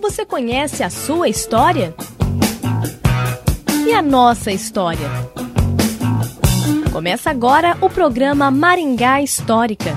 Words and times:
Você 0.00 0.24
conhece 0.24 0.82
a 0.82 0.90
sua 0.90 1.28
história? 1.28 1.94
E 3.86 3.92
a 3.92 4.02
nossa 4.02 4.52
história? 4.52 5.08
Começa 6.92 7.30
agora 7.30 7.76
o 7.80 7.88
programa 7.88 8.50
Maringá 8.50 9.22
Histórica. 9.22 9.96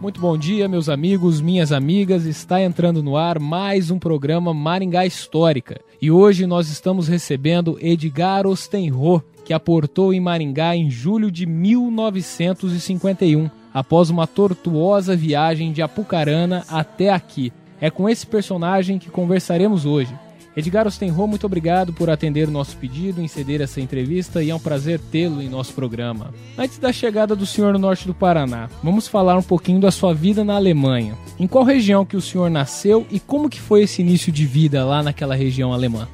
Muito 0.00 0.20
bom 0.20 0.38
dia, 0.38 0.68
meus 0.68 0.88
amigos, 0.88 1.40
minhas 1.40 1.72
amigas. 1.72 2.24
Está 2.24 2.62
entrando 2.62 3.02
no 3.02 3.16
ar 3.16 3.40
mais 3.40 3.90
um 3.90 3.98
programa 3.98 4.54
Maringá 4.54 5.04
Histórica. 5.04 5.80
E 6.00 6.08
hoje 6.10 6.46
nós 6.46 6.68
estamos 6.68 7.08
recebendo 7.08 7.76
Edgar 7.80 8.46
Ostenro, 8.46 9.24
que 9.44 9.52
aportou 9.52 10.14
em 10.14 10.20
Maringá 10.20 10.76
em 10.76 10.88
julho 10.88 11.32
de 11.32 11.46
1951, 11.46 13.50
após 13.72 14.10
uma 14.10 14.26
tortuosa 14.26 15.16
viagem 15.16 15.72
de 15.72 15.82
Apucarana 15.82 16.64
até 16.68 17.10
aqui. 17.10 17.52
É 17.80 17.90
com 17.90 18.08
esse 18.08 18.26
personagem 18.26 18.98
que 18.98 19.10
conversaremos 19.10 19.86
hoje. 19.86 20.12
Edgar 20.58 20.88
Ostenro, 20.88 21.28
muito 21.28 21.46
obrigado 21.46 21.92
por 21.92 22.10
atender 22.10 22.48
o 22.48 22.50
nosso 22.50 22.76
pedido 22.78 23.22
em 23.22 23.28
ceder 23.28 23.60
essa 23.60 23.80
entrevista 23.80 24.42
e 24.42 24.50
é 24.50 24.54
um 24.54 24.58
prazer 24.58 24.98
tê-lo 24.98 25.40
em 25.40 25.48
nosso 25.48 25.72
programa. 25.72 26.34
Antes 26.58 26.78
da 26.78 26.92
chegada 26.92 27.36
do 27.36 27.46
senhor 27.46 27.72
no 27.72 27.78
norte 27.78 28.08
do 28.08 28.12
Paraná, 28.12 28.68
vamos 28.82 29.06
falar 29.06 29.38
um 29.38 29.42
pouquinho 29.42 29.80
da 29.80 29.92
sua 29.92 30.12
vida 30.12 30.42
na 30.42 30.56
Alemanha. 30.56 31.16
Em 31.38 31.46
qual 31.46 31.62
região 31.62 32.04
que 32.04 32.16
o 32.16 32.20
senhor 32.20 32.50
nasceu 32.50 33.06
e 33.08 33.20
como 33.20 33.48
que 33.48 33.60
foi 33.60 33.82
esse 33.82 34.02
início 34.02 34.32
de 34.32 34.44
vida 34.44 34.84
lá 34.84 35.00
naquela 35.00 35.36
região 35.36 35.72
alemã? 35.72 36.08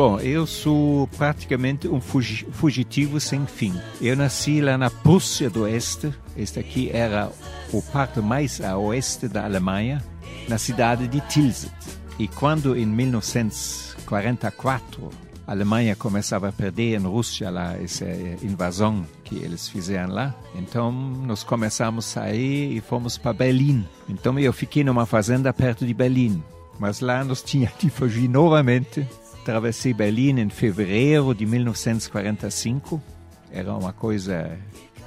Bom, 0.00 0.16
eu 0.18 0.46
sou 0.46 1.06
praticamente 1.18 1.86
um 1.86 2.00
fugitivo 2.00 3.20
sem 3.20 3.44
fim. 3.44 3.78
Eu 4.00 4.16
nasci 4.16 4.62
lá 4.62 4.78
na 4.78 4.88
Prússia 4.88 5.50
do 5.50 5.64
Oeste. 5.64 6.10
Este 6.34 6.58
aqui 6.58 6.88
era 6.90 7.30
o 7.70 7.82
parte 7.82 8.18
mais 8.18 8.62
a 8.62 8.78
oeste 8.78 9.28
da 9.28 9.44
Alemanha, 9.44 10.02
na 10.48 10.56
cidade 10.56 11.06
de 11.06 11.20
Tilsit. 11.28 11.70
E 12.18 12.26
quando 12.26 12.74
em 12.78 12.86
1944 12.86 15.10
a 15.46 15.52
Alemanha 15.52 15.94
começava 15.94 16.48
a 16.48 16.52
perder 16.52 16.98
em 16.98 17.04
Rússia 17.04 17.50
lá 17.50 17.76
essa 17.76 18.06
invasão 18.42 19.04
que 19.22 19.36
eles 19.36 19.68
fizeram 19.68 20.14
lá, 20.14 20.34
então 20.54 20.90
nós 20.90 21.44
começamos 21.44 22.06
a 22.06 22.22
sair 22.22 22.74
e 22.74 22.80
fomos 22.80 23.18
para 23.18 23.34
Berlim. 23.34 23.86
Então 24.08 24.38
eu 24.38 24.54
fiquei 24.54 24.82
numa 24.82 25.04
fazenda 25.04 25.52
perto 25.52 25.84
de 25.84 25.92
Berlim, 25.92 26.42
mas 26.78 27.00
lá 27.00 27.22
nós 27.22 27.42
tínhamos 27.42 27.78
de 27.78 27.90
fugir 27.90 28.30
novamente. 28.30 29.06
Atravessei 29.50 29.92
Berlim 29.92 30.38
em 30.38 30.48
fevereiro 30.48 31.34
de 31.34 31.44
1945. 31.44 33.02
Era 33.50 33.74
uma 33.74 33.92
coisa 33.92 34.56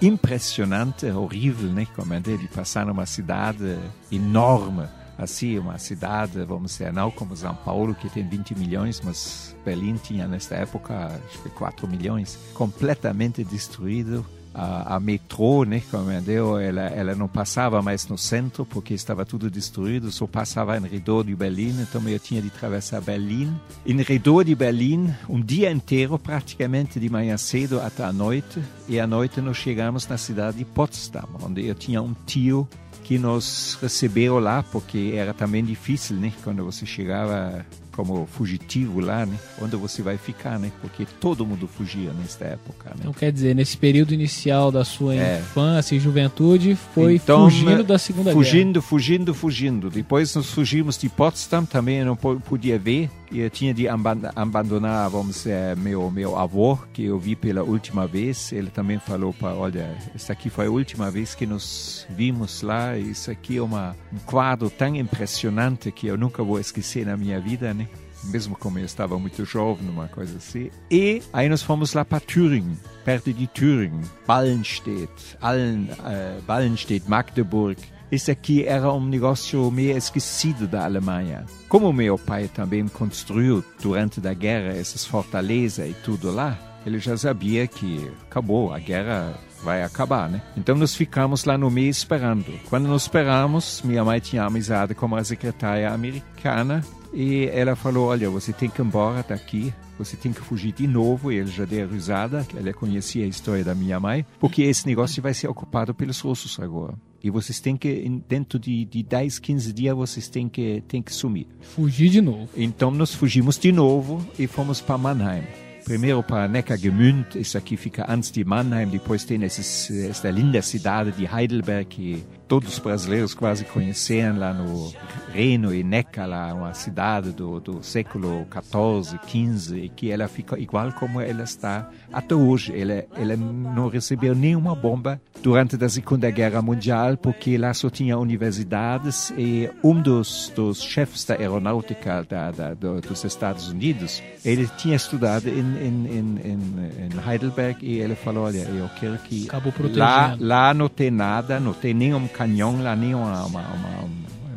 impressionante, 0.01 1.05
horrível, 1.05 1.69
né? 1.69 1.87
Como 1.95 2.13
é 2.13 2.19
de 2.19 2.49
passar 2.49 2.85
numa 2.85 3.05
cidade 3.05 3.77
enorme 4.11 4.83
assim, 5.17 5.57
uma 5.57 5.77
cidade, 5.77 6.43
vamos 6.43 6.71
dizer, 6.73 6.91
não 6.91 7.09
como 7.09 7.37
São 7.37 7.55
Paulo, 7.55 7.95
que 7.95 8.09
tem 8.09 8.27
20 8.27 8.55
milhões, 8.55 8.99
mas 9.01 9.55
Berlim 9.63 9.95
tinha 9.95 10.27
nesta 10.27 10.55
época, 10.55 11.21
acho 11.25 11.41
que 11.41 11.49
4 11.49 11.87
milhões, 11.87 12.37
completamente 12.53 13.45
destruído. 13.45 14.25
A, 14.53 14.95
a 14.95 14.99
metrô, 14.99 15.63
né, 15.63 15.81
como 15.89 16.09
deu, 16.21 16.59
ela, 16.59 16.83
ela 16.83 17.15
não 17.15 17.27
passava 17.27 17.81
mais 17.81 18.07
no 18.07 18.17
centro 18.17 18.65
porque 18.65 18.93
estava 18.93 19.25
tudo 19.25 19.49
destruído, 19.49 20.11
só 20.11 20.27
passava 20.27 20.77
em 20.77 20.87
redor 20.87 21.23
de 21.23 21.35
Berlim, 21.35 21.81
então 21.81 22.07
eu 22.07 22.19
tinha 22.19 22.41
de 22.41 22.49
atravessar 22.49 23.01
Berlim. 23.01 23.53
Em 23.85 24.01
redor 24.01 24.43
de 24.43 24.53
Berlim, 24.53 25.13
um 25.27 25.41
dia 25.41 25.71
inteiro, 25.71 26.19
praticamente 26.19 26.99
de 26.99 27.09
manhã 27.09 27.35
cedo 27.37 27.81
até 27.81 28.03
a 28.03 28.13
noite, 28.13 28.61
e 28.87 28.99
à 28.99 29.07
noite 29.07 29.41
nós 29.41 29.57
chegamos 29.57 30.07
na 30.07 30.17
cidade 30.17 30.57
de 30.57 30.65
Potsdam, 30.65 31.27
onde 31.41 31.65
eu 31.65 31.73
tinha 31.73 32.01
um 32.01 32.13
tio 32.25 32.67
que 33.03 33.17
nos 33.17 33.77
recebeu 33.81 34.39
lá, 34.39 34.63
porque 34.63 35.13
era 35.15 35.33
também 35.33 35.63
difícil, 35.63 36.15
né? 36.15 36.31
Quando 36.43 36.63
você 36.63 36.85
chegava 36.85 37.65
como 37.95 38.25
fugitivo 38.25 38.99
lá, 38.99 39.25
né? 39.25 39.37
Onde 39.61 39.75
você 39.75 40.01
vai 40.01 40.17
ficar, 40.17 40.59
né? 40.59 40.71
Porque 40.81 41.05
todo 41.19 41.45
mundo 41.45 41.67
fugia 41.67 42.11
nesta 42.13 42.45
época, 42.45 42.89
né? 42.89 42.95
Então 42.99 43.13
quer 43.13 43.31
dizer, 43.31 43.55
nesse 43.55 43.77
período 43.77 44.13
inicial 44.13 44.71
da 44.71 44.83
sua 44.83 45.15
é. 45.15 45.39
infância 45.39 45.95
e 45.95 45.99
juventude, 45.99 46.75
foi 46.93 47.15
então, 47.15 47.49
fugindo 47.49 47.83
da 47.83 47.97
Segunda 47.97 48.31
fugindo, 48.31 48.43
Guerra. 48.43 48.81
Fugindo, 48.81 48.81
fugindo, 48.81 49.33
fugindo. 49.33 49.89
Depois 49.89 50.35
nós 50.35 50.49
fugimos 50.49 50.97
de 50.97 51.07
Potsdam, 51.07 51.65
também 51.65 52.03
não 52.03 52.15
podia 52.15 52.77
ver. 52.77 53.09
E 53.33 53.39
eu 53.39 53.49
tinha 53.49 53.73
de 53.73 53.87
abandonar, 53.87 55.09
vamos 55.09 55.37
dizer, 55.37 55.75
meu, 55.75 56.11
meu 56.11 56.37
avô, 56.37 56.77
que 56.93 57.05
eu 57.05 57.17
vi 57.17 57.35
pela 57.35 57.63
última 57.63 58.05
vez. 58.05 58.51
Ele 58.51 58.69
também 58.69 58.99
falou 58.99 59.33
para, 59.33 59.55
olha, 59.55 59.89
essa 60.13 60.33
aqui 60.33 60.51
foi 60.51 60.67
a 60.67 60.69
última 60.69 61.09
vez 61.09 61.33
que 61.33 61.47
nos 61.47 62.05
vimos 62.11 62.61
lá. 62.61 62.95
Isso 62.95 63.31
aqui 63.31 63.57
é 63.57 63.61
uma, 63.61 63.95
um 64.13 64.19
quadro 64.19 64.69
tão 64.69 64.95
impressionante 64.95 65.91
que 65.91 66.05
eu 66.05 66.15
nunca 66.15 66.43
vou 66.43 66.59
esquecer 66.59 67.07
na 67.07 67.17
minha 67.17 67.39
vida, 67.39 67.73
né? 67.73 67.82
Mesmo 68.25 68.55
como 68.55 68.79
eu 68.79 68.85
estava 68.85 69.17
muito 69.17 69.45
jovem, 69.45 69.89
uma 69.89 70.07
coisa 70.07 70.37
assim. 70.37 70.69
E 70.89 71.21
aí 71.31 71.49
nós 71.49 71.61
fomos 71.61 71.93
lá 71.93 72.03
para 72.05 72.19
Thüringen, 72.19 72.77
perto 73.03 73.33
de 73.33 73.47
Thüringen, 73.47 74.01
Ballenstedt, 74.25 75.37
Allen, 75.41 75.89
uh, 75.91 76.41
Ballenstedt, 76.43 77.09
Magdeburg. 77.09 77.77
Esse 78.11 78.29
aqui 78.29 78.63
era 78.63 78.91
um 78.93 79.05
negócio 79.05 79.71
meio 79.71 79.97
esquecido 79.97 80.67
da 80.67 80.85
Alemanha. 80.85 81.45
Como 81.67 81.91
meu 81.91 82.17
pai 82.17 82.47
também 82.47 82.87
construiu 82.87 83.63
durante 83.81 84.25
a 84.25 84.33
guerra 84.33 84.77
essas 84.77 85.03
fortalezas 85.03 85.89
e 85.89 85.93
tudo 85.93 86.31
lá, 86.31 86.57
ele 86.85 86.99
já 86.99 87.17
sabia 87.17 87.65
que 87.65 88.11
acabou, 88.29 88.71
a 88.73 88.77
guerra 88.77 89.33
vai 89.63 89.81
acabar, 89.81 90.29
né? 90.29 90.41
Então 90.55 90.75
nós 90.75 90.93
ficamos 90.93 91.45
lá 91.45 91.57
no 91.57 91.71
meio 91.71 91.89
esperando. 91.89 92.53
Quando 92.69 92.87
nós 92.87 93.03
esperamos, 93.03 93.81
minha 93.83 94.03
mãe 94.03 94.19
tinha 94.19 94.43
amizade 94.43 94.93
com 94.93 95.05
uma 95.05 95.23
secretária 95.23 95.91
americana 95.91 96.83
e 97.13 97.47
ela 97.53 97.75
falou: 97.75 98.07
Olha, 98.07 98.29
você 98.29 98.51
tem 98.51 98.69
que 98.69 98.81
ir 98.81 98.85
embora 98.85 99.23
daqui, 99.27 99.73
você 99.97 100.17
tem 100.17 100.33
que 100.33 100.41
fugir 100.41 100.73
de 100.73 100.87
novo. 100.87 101.31
E 101.31 101.37
ele 101.37 101.51
já 101.51 101.65
deu 101.65 101.87
risada, 101.87 102.45
ela 102.55 102.73
conhecia 102.73 103.23
a 103.23 103.27
história 103.27 103.63
da 103.63 103.75
minha 103.75 103.99
mãe, 103.99 104.25
porque 104.39 104.63
esse 104.63 104.87
negócio 104.87 105.21
vai 105.21 105.33
ser 105.33 105.47
ocupado 105.47 105.93
pelos 105.93 106.19
russos 106.19 106.59
agora. 106.59 106.95
E 107.23 107.29
vocês 107.29 107.61
têm 107.61 107.77
que, 107.77 108.21
dentro 108.27 108.59
de, 108.59 108.83
de 108.83 109.01
10, 109.01 109.39
15 109.39 109.71
dias, 109.71 109.95
vocês 109.95 110.27
têm 110.27 110.49
que, 110.49 110.83
têm 110.89 111.01
que 111.01 111.13
sumir. 111.13 111.47
Fugir 111.61 112.09
de 112.09 112.19
novo. 112.19 112.49
Então 112.55 112.91
nós 112.91 113.13
fugimos 113.13 113.57
de 113.57 113.71
novo 113.71 114.25
e 114.37 114.45
fomos 114.45 114.81
para 114.81 114.97
Mannheim. 114.97 115.43
Primeiro 115.85 116.23
para 116.23 116.47
Neckargemünd, 116.47 117.27
isso 117.35 117.57
aqui 117.57 117.75
fica 117.75 118.05
antes 118.09 118.31
de 118.31 118.43
Mannheim, 118.43 118.87
depois 118.87 119.25
tem 119.25 119.43
esses, 119.43 119.91
essa 119.91 120.29
linda 120.29 120.61
cidade 120.61 121.11
de 121.11 121.25
Heidelberg, 121.25 121.85
que 121.85 122.23
todos 122.53 122.73
os 122.73 122.77
brasileiros 122.77 123.33
quase 123.33 123.65
conheceram 123.65 124.37
lá 124.37 124.53
no 124.53 124.93
Reno 125.33 125.73
e 125.73 125.83
Neckar, 125.83 126.29
lá 126.29 126.53
uma 126.53 126.71
cidade 126.75 127.31
do, 127.31 127.59
do 127.59 127.81
século 127.81 128.45
14, 128.45 129.17
15, 129.17 129.79
e 129.79 129.89
que 129.89 130.11
ela 130.11 130.27
fica 130.27 130.59
igual 130.59 130.91
como 130.91 131.19
ela 131.19 131.41
está 131.41 131.89
até 132.11 132.35
hoje. 132.35 132.79
Ela, 132.79 133.05
ela 133.15 133.35
não 133.35 133.87
recebeu 133.87 134.35
nenhuma 134.35 134.75
bomba 134.75 135.19
durante 135.41 135.83
a 135.83 135.89
Segunda 135.89 136.29
Guerra 136.29 136.61
Mundial, 136.61 137.17
porque 137.17 137.57
lá 137.57 137.73
só 137.73 137.89
tinha 137.89 138.19
universidades 138.19 139.33
e 139.35 139.67
um 139.83 139.99
dos, 139.99 140.53
dos 140.55 140.79
chefes 140.79 141.25
da 141.25 141.33
aeronáutica 141.33 142.23
da, 142.29 142.51
da, 142.51 142.73
do, 142.75 143.01
dos 143.01 143.23
Estados 143.23 143.67
Unidos, 143.69 144.21
ele 144.45 144.69
tinha 144.77 144.95
estudado 144.95 145.49
em, 145.49 145.59
em, 145.59 146.07
em, 146.07 147.09
em 147.09 147.31
Heidelberg 147.31 147.83
e 147.83 147.99
ele 147.99 148.13
falou, 148.13 148.43
olha, 148.43 148.59
eu 148.59 148.87
quero 148.99 149.17
que 149.17 149.47
lá, 149.95 150.37
lá 150.39 150.73
não 150.73 150.87
tem 150.87 151.09
nada, 151.09 151.59
não 151.59 151.73
tem 151.73 151.95
nenhum 151.95 152.27
canhão 152.43 152.81
lá, 152.81 152.95
nem 152.95 153.15
uma, 153.15 153.45
uma, 153.45 153.63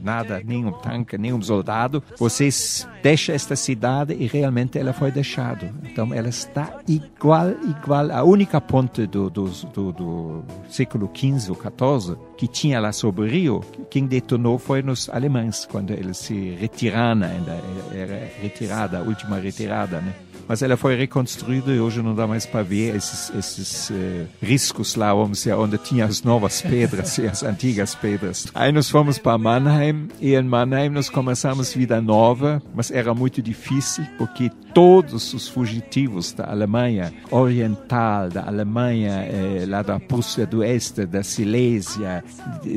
nada, 0.02 0.40
nenhum 0.44 0.72
tanque, 0.72 1.16
nenhum 1.16 1.40
soldado. 1.40 2.02
Vocês 2.18 2.86
deixam 3.02 3.34
esta 3.34 3.54
cidade 3.54 4.14
e 4.14 4.26
realmente 4.26 4.78
ela 4.78 4.92
foi 4.92 5.10
deixada. 5.10 5.72
Então 5.84 6.12
ela 6.12 6.28
está 6.28 6.80
igual, 6.88 7.50
igual. 7.50 8.10
A 8.10 8.22
única 8.24 8.60
ponte 8.60 9.06
do, 9.06 9.30
do, 9.30 9.44
do, 9.44 9.92
do 9.92 10.44
século 10.68 11.10
XV 11.14 11.50
ou 11.50 12.00
XIV 12.00 12.16
que 12.36 12.46
tinha 12.46 12.80
lá 12.80 12.92
sobre 12.92 13.24
o 13.24 13.28
rio, 13.28 13.60
quem 13.90 14.06
detonou 14.06 14.58
foi 14.58 14.82
os 14.82 15.08
alemães, 15.08 15.66
quando 15.70 15.92
eles 15.92 16.18
se 16.18 16.50
retiraram, 16.50 17.26
ainda 17.26 17.58
era 17.92 18.30
retirada, 18.40 18.98
a 18.98 19.02
última 19.02 19.38
retirada, 19.38 20.00
né? 20.00 20.12
Mas 20.48 20.62
ela 20.62 20.76
foi 20.76 20.96
reconstruída 20.96 21.72
e 21.72 21.80
hoje 21.80 22.02
não 22.02 22.14
dá 22.14 22.26
mais 22.26 22.46
para 22.46 22.62
ver 22.62 22.94
esses, 22.94 23.30
esses 23.34 23.90
uh, 23.90 24.26
riscos 24.42 24.94
lá, 24.94 25.12
vamos 25.12 25.38
dizer, 25.38 25.54
onde 25.54 25.78
tinha 25.78 26.04
as 26.04 26.22
novas 26.22 26.60
pedras 26.62 27.18
e 27.18 27.26
as 27.26 27.42
antigas 27.42 27.94
pedras. 27.94 28.46
Aí 28.54 28.72
nós 28.72 28.88
fomos 28.88 29.18
para 29.18 29.38
Mannheim 29.38 30.08
e 30.20 30.34
em 30.34 30.42
Mannheim 30.42 30.90
nós 30.90 31.08
começamos 31.08 31.72
vida 31.72 32.00
nova, 32.00 32.62
mas 32.74 32.90
era 32.90 33.14
muito 33.14 33.42
difícil 33.42 34.04
porque 34.18 34.50
todos 34.76 35.32
os 35.32 35.48
fugitivos 35.48 36.34
da 36.34 36.50
Alemanha 36.50 37.10
Oriental, 37.30 38.28
da 38.28 38.46
Alemanha 38.46 39.24
eh, 39.24 39.64
lá 39.66 39.80
da 39.80 39.98
Prússia 39.98 40.46
do 40.46 40.58
Oeste, 40.58 41.06
da 41.06 41.22
Silésia, 41.22 42.22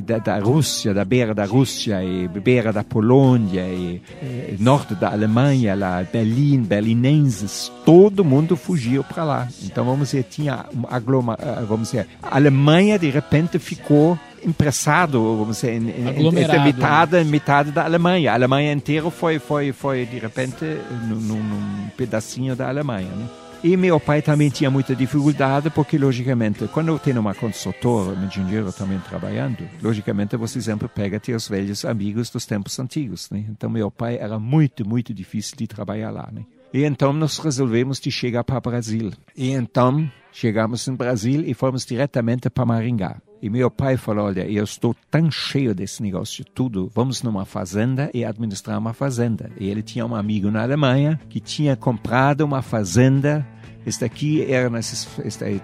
da, 0.06 0.18
da 0.18 0.40
Rússia, 0.40 0.94
da 0.94 1.04
beira 1.04 1.34
da 1.34 1.44
Rússia 1.44 2.02
e 2.02 2.26
beira 2.28 2.72
da 2.72 2.86
Polônia 2.86 3.68
e 3.68 4.02
eh, 4.22 4.56
norte 4.60 4.96
da 4.96 5.12
Alemanha, 5.12 5.76
lá 5.76 6.02
Berlim, 6.04 6.62
berlinenses, 6.62 7.59
todo 7.68 8.24
mundo 8.24 8.56
fugiu 8.56 9.04
para 9.04 9.24
lá. 9.24 9.48
Então, 9.64 9.84
vamos 9.84 10.10
dizer, 10.10 10.24
tinha 10.24 10.66
agloma, 10.90 11.38
ah, 11.40 11.64
vamos 11.68 11.90
dizer, 11.90 12.08
a 12.22 12.36
Alemanha 12.36 12.98
de 12.98 13.10
repente 13.10 13.60
ficou 13.60 14.18
emprestado, 14.44 15.20
vamos 15.38 15.58
dizer, 15.58 15.74
em, 15.74 15.90
em, 15.90 16.08
Aglomerado, 16.08 16.64
metade, 16.64 17.24
metade 17.26 17.72
da 17.72 17.84
Alemanha. 17.84 18.32
A 18.32 18.34
Alemanha 18.36 18.72
inteira 18.72 19.10
foi, 19.12 19.40
foi, 19.40 19.72
foi 19.72 20.06
de 20.06 20.20
repente, 20.20 20.66
num, 21.08 21.18
num 21.20 21.90
pedacinho 21.98 22.56
da 22.56 22.70
Alemanha. 22.70 23.10
Né? 23.10 23.28
E 23.62 23.76
meu 23.76 24.00
pai 24.00 24.22
também 24.22 24.50
tinha 24.50 24.72
muita 24.72 24.96
dificuldade, 24.96 25.70
porque, 25.70 25.98
logicamente, 25.98 26.66
quando 26.70 26.90
eu 26.90 27.00
tenho 27.00 27.20
uma 27.20 27.36
consultora, 27.36 28.18
um 28.18 28.26
engenheiro 28.26 28.72
também 28.72 28.98
trabalhando, 29.00 29.68
logicamente 29.84 30.38
você 30.38 30.62
sempre 30.62 30.88
pega 30.88 31.20
teus 31.20 31.50
velhos 31.50 31.84
amigos 31.84 32.30
dos 32.30 32.46
tempos 32.46 32.80
antigos. 32.80 33.30
Né? 33.30 33.44
Então, 33.50 33.70
meu 33.70 33.92
pai 33.92 34.18
era 34.18 34.40
muito, 34.40 34.88
muito 34.88 35.14
difícil 35.14 35.58
de 35.58 35.68
trabalhar 35.68 36.10
lá. 36.10 36.30
Né? 36.32 36.44
E 36.74 36.84
então 36.84 37.12
nós 37.12 37.38
resolvemos 37.40 38.00
de 38.00 38.12
chegar 38.12 38.44
para 38.44 38.58
o 38.58 38.62
Brasil. 38.62 39.12
E 39.36 39.52
então 39.52 40.10
chegamos 40.32 40.88
em 40.88 40.96
Brasil 40.96 41.44
e 41.46 41.54
fomos 41.54 41.86
diretamente 41.86 42.50
para 42.50 42.66
Maringá. 42.66 43.18
E 43.42 43.50
meu 43.50 43.72
pai 43.72 43.98
falou: 43.98 44.26
Olha, 44.26 44.50
eu 44.50 44.64
estou 44.64 44.96
tão 45.10 45.32
cheio 45.32 45.74
desse 45.74 46.04
negócio 46.04 46.44
tudo, 46.46 46.92
vamos 46.94 47.24
numa 47.24 47.46
fazenda 47.46 48.10
e 48.14 48.24
administrar 48.24 48.78
uma 48.78 48.94
fazenda. 48.94 49.50
E 49.60 49.70
ele 49.70 49.82
tinha 49.82 50.06
um 50.06 50.14
amigo 50.14 50.52
na 50.52 50.62
Alemanha 50.62 51.20
que 51.30 51.40
tinha 51.40 51.76
comprado 51.76 52.42
uma 52.42 52.62
fazenda. 52.62 53.48
Este 53.86 54.04
aqui 54.04 54.44
era 54.52 54.70
nesses, 54.70 55.08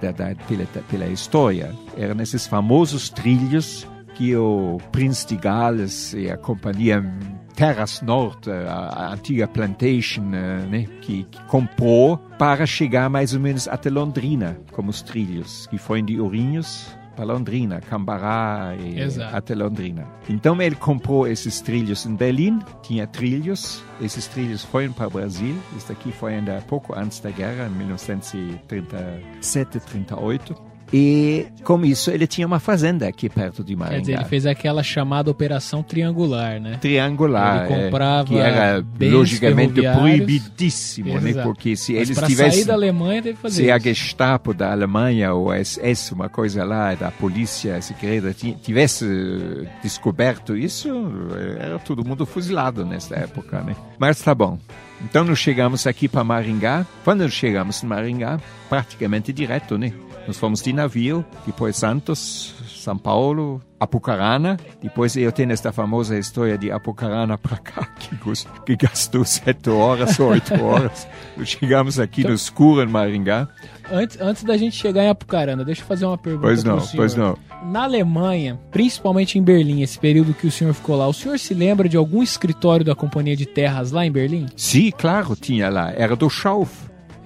da, 0.01 0.11
da, 0.11 0.35
pela, 0.47 0.65
pela 0.65 1.07
história, 1.07 1.75
era 1.97 2.15
nesses 2.15 2.47
famosos 2.47 3.09
trilhos 3.09 3.85
que 4.15 4.35
o 4.35 4.77
Príncipe 4.91 5.35
de 5.35 5.41
Gales 5.41 6.13
e 6.13 6.31
a 6.31 6.37
companhia 6.37 7.03
Terras 7.55 8.01
Norte, 8.01 8.49
a, 8.49 8.73
a 8.73 9.13
antiga 9.13 9.47
plantation, 9.47 10.21
né, 10.21 10.85
que, 11.01 11.23
que, 11.23 11.43
comprou 11.45 12.17
para 12.37 12.65
chegar 12.65 13.09
mais 13.09 13.33
ou 13.33 13.39
menos 13.39 13.67
até 13.67 13.89
Londrina, 13.89 14.57
como 14.71 14.89
os 14.89 15.01
trilhos, 15.01 15.67
que 15.67 15.77
foram 15.77 16.03
de 16.03 16.19
Ourinhos 16.19 16.95
para 17.15 17.25
Londrina, 17.25 17.79
Cambará 17.79 18.75
e 18.77 18.99
Exato. 18.99 19.35
até 19.35 19.55
Londrina. 19.55 20.05
Então 20.27 20.61
ele 20.61 20.75
comprou 20.75 21.27
esses 21.27 21.61
trilhos 21.61 22.05
em 22.05 22.13
Berlim, 22.13 22.59
tinha 22.83 23.07
trilhos, 23.07 23.81
esses 24.01 24.27
trilhos 24.27 24.63
foram 24.63 24.91
para 24.91 25.07
o 25.07 25.09
Brasil, 25.09 25.55
isso 25.77 25.91
aqui 25.91 26.11
foi 26.11 26.35
ainda 26.35 26.61
pouco 26.67 26.93
antes 26.97 27.19
da 27.21 27.31
guerra, 27.31 27.67
em 27.67 27.71
1937, 27.71 29.79
38. 29.79 30.64
E 30.93 31.47
com 31.63 31.83
isso 31.83 32.11
ele 32.11 32.27
tinha 32.27 32.45
uma 32.45 32.59
fazenda 32.59 33.07
aqui 33.07 33.27
perto 33.27 33.63
de 33.63 33.75
Maringá. 33.75 33.95
Quer 33.95 34.01
dizer, 34.01 34.13
ele 34.13 34.25
fez 34.25 34.45
aquela 34.45 34.83
chamada 34.83 35.29
operação 35.31 35.81
triangular, 35.81 36.59
né? 36.61 36.77
Triangular. 36.79 37.65
Ele 37.69 37.83
comprava 37.83 38.21
é, 38.21 38.27
que 38.27 38.37
era 38.39 38.85
logicamente 39.11 39.81
proibidíssimo, 39.81 41.19
né? 41.19 41.29
Exato. 41.31 41.47
Porque 41.47 41.75
se 41.75 41.93
Mas 41.93 42.09
eles 42.09 42.23
tivessem 42.27 42.51
sair 42.51 42.65
da 42.65 42.73
Alemanha 42.73 43.21
teve 43.21 43.35
que 43.35 43.41
fazer 43.41 43.63
se 43.63 43.71
a 43.71 43.77
isso. 43.77 43.85
Gestapo 43.85 44.53
da 44.53 44.71
Alemanha 44.71 45.33
ou 45.33 45.51
a 45.51 45.57
SS, 45.63 46.13
uma 46.13 46.29
coisa 46.29 46.63
lá, 46.63 46.93
da 46.93 47.09
polícia 47.11 47.81
secreta, 47.81 48.33
ti- 48.33 48.55
tivesse 48.61 49.05
descoberto 49.81 50.55
isso, 50.55 50.89
era 51.59 51.79
todo 51.79 52.05
mundo 52.05 52.25
fuzilado 52.25 52.85
nessa 52.85 53.15
época, 53.15 53.61
né? 53.61 53.75
Mas 53.97 54.21
tá 54.21 54.33
bom. 54.35 54.57
Então 55.05 55.23
nós 55.23 55.37
chegamos 55.37 55.85
aqui 55.85 56.07
para 56.07 56.23
Maringá. 56.23 56.85
Quando 57.03 57.21
nós 57.21 57.31
chegamos 57.31 57.83
em 57.83 57.87
Maringá, 57.87 58.39
praticamente 58.67 59.31
direto, 59.31 59.77
né? 59.77 59.93
Nós 60.25 60.37
fomos 60.37 60.63
de 60.63 60.73
navio, 60.73 61.23
depois 61.45 61.77
Santos, 61.77 62.55
São 62.67 62.97
Paulo, 62.97 63.61
Apucarana. 63.79 64.57
Depois 64.81 65.15
eu 65.15 65.31
tenho 65.31 65.51
esta 65.51 65.71
famosa 65.71 66.17
história 66.17 66.57
de 66.57 66.71
Apucarana 66.71 67.37
para 67.37 67.57
cá, 67.57 67.87
que, 68.65 68.75
gastou 68.75 69.23
sete 69.23 69.69
horas 69.69 70.19
ou 70.19 70.29
oito 70.29 70.53
horas. 70.59 71.07
Nós 71.37 71.49
chegamos 71.49 71.99
aqui 71.99 72.23
no 72.23 72.33
escuro 72.33 72.81
em 72.81 72.87
Maringá. 72.87 73.47
Antes, 73.91 74.19
antes 74.19 74.43
da 74.43 74.57
gente 74.57 74.75
chegar 74.75 75.03
em 75.03 75.09
Apucarana, 75.09 75.63
deixa 75.63 75.83
eu 75.83 75.85
fazer 75.85 76.07
uma 76.07 76.17
pergunta 76.17 76.47
Pois 76.47 76.63
não, 76.63 76.79
pois 76.95 77.13
não. 77.13 77.37
Na 77.71 77.83
Alemanha, 77.83 78.59
principalmente 78.71 79.37
em 79.37 79.43
Berlim, 79.43 79.81
esse 79.81 79.97
período 79.99 80.33
que 80.33 80.47
o 80.47 80.51
senhor 80.51 80.73
ficou 80.73 80.95
lá, 80.95 81.07
o 81.07 81.13
senhor 81.13 81.37
se 81.39 81.53
lembra 81.53 81.89
de 81.89 81.97
algum 81.97 82.21
escritório 82.23 82.85
da 82.85 82.95
Companhia 82.95 83.35
de 83.35 83.45
Terras 83.45 83.91
lá 83.91 84.05
em 84.05 84.11
Berlim? 84.11 84.45
Sim, 84.55 84.91
claro, 84.97 85.35
tinha 85.35 85.67
lá. 85.69 85.91
Era 85.95 86.15
do 86.15 86.29
Schauf. 86.29 86.71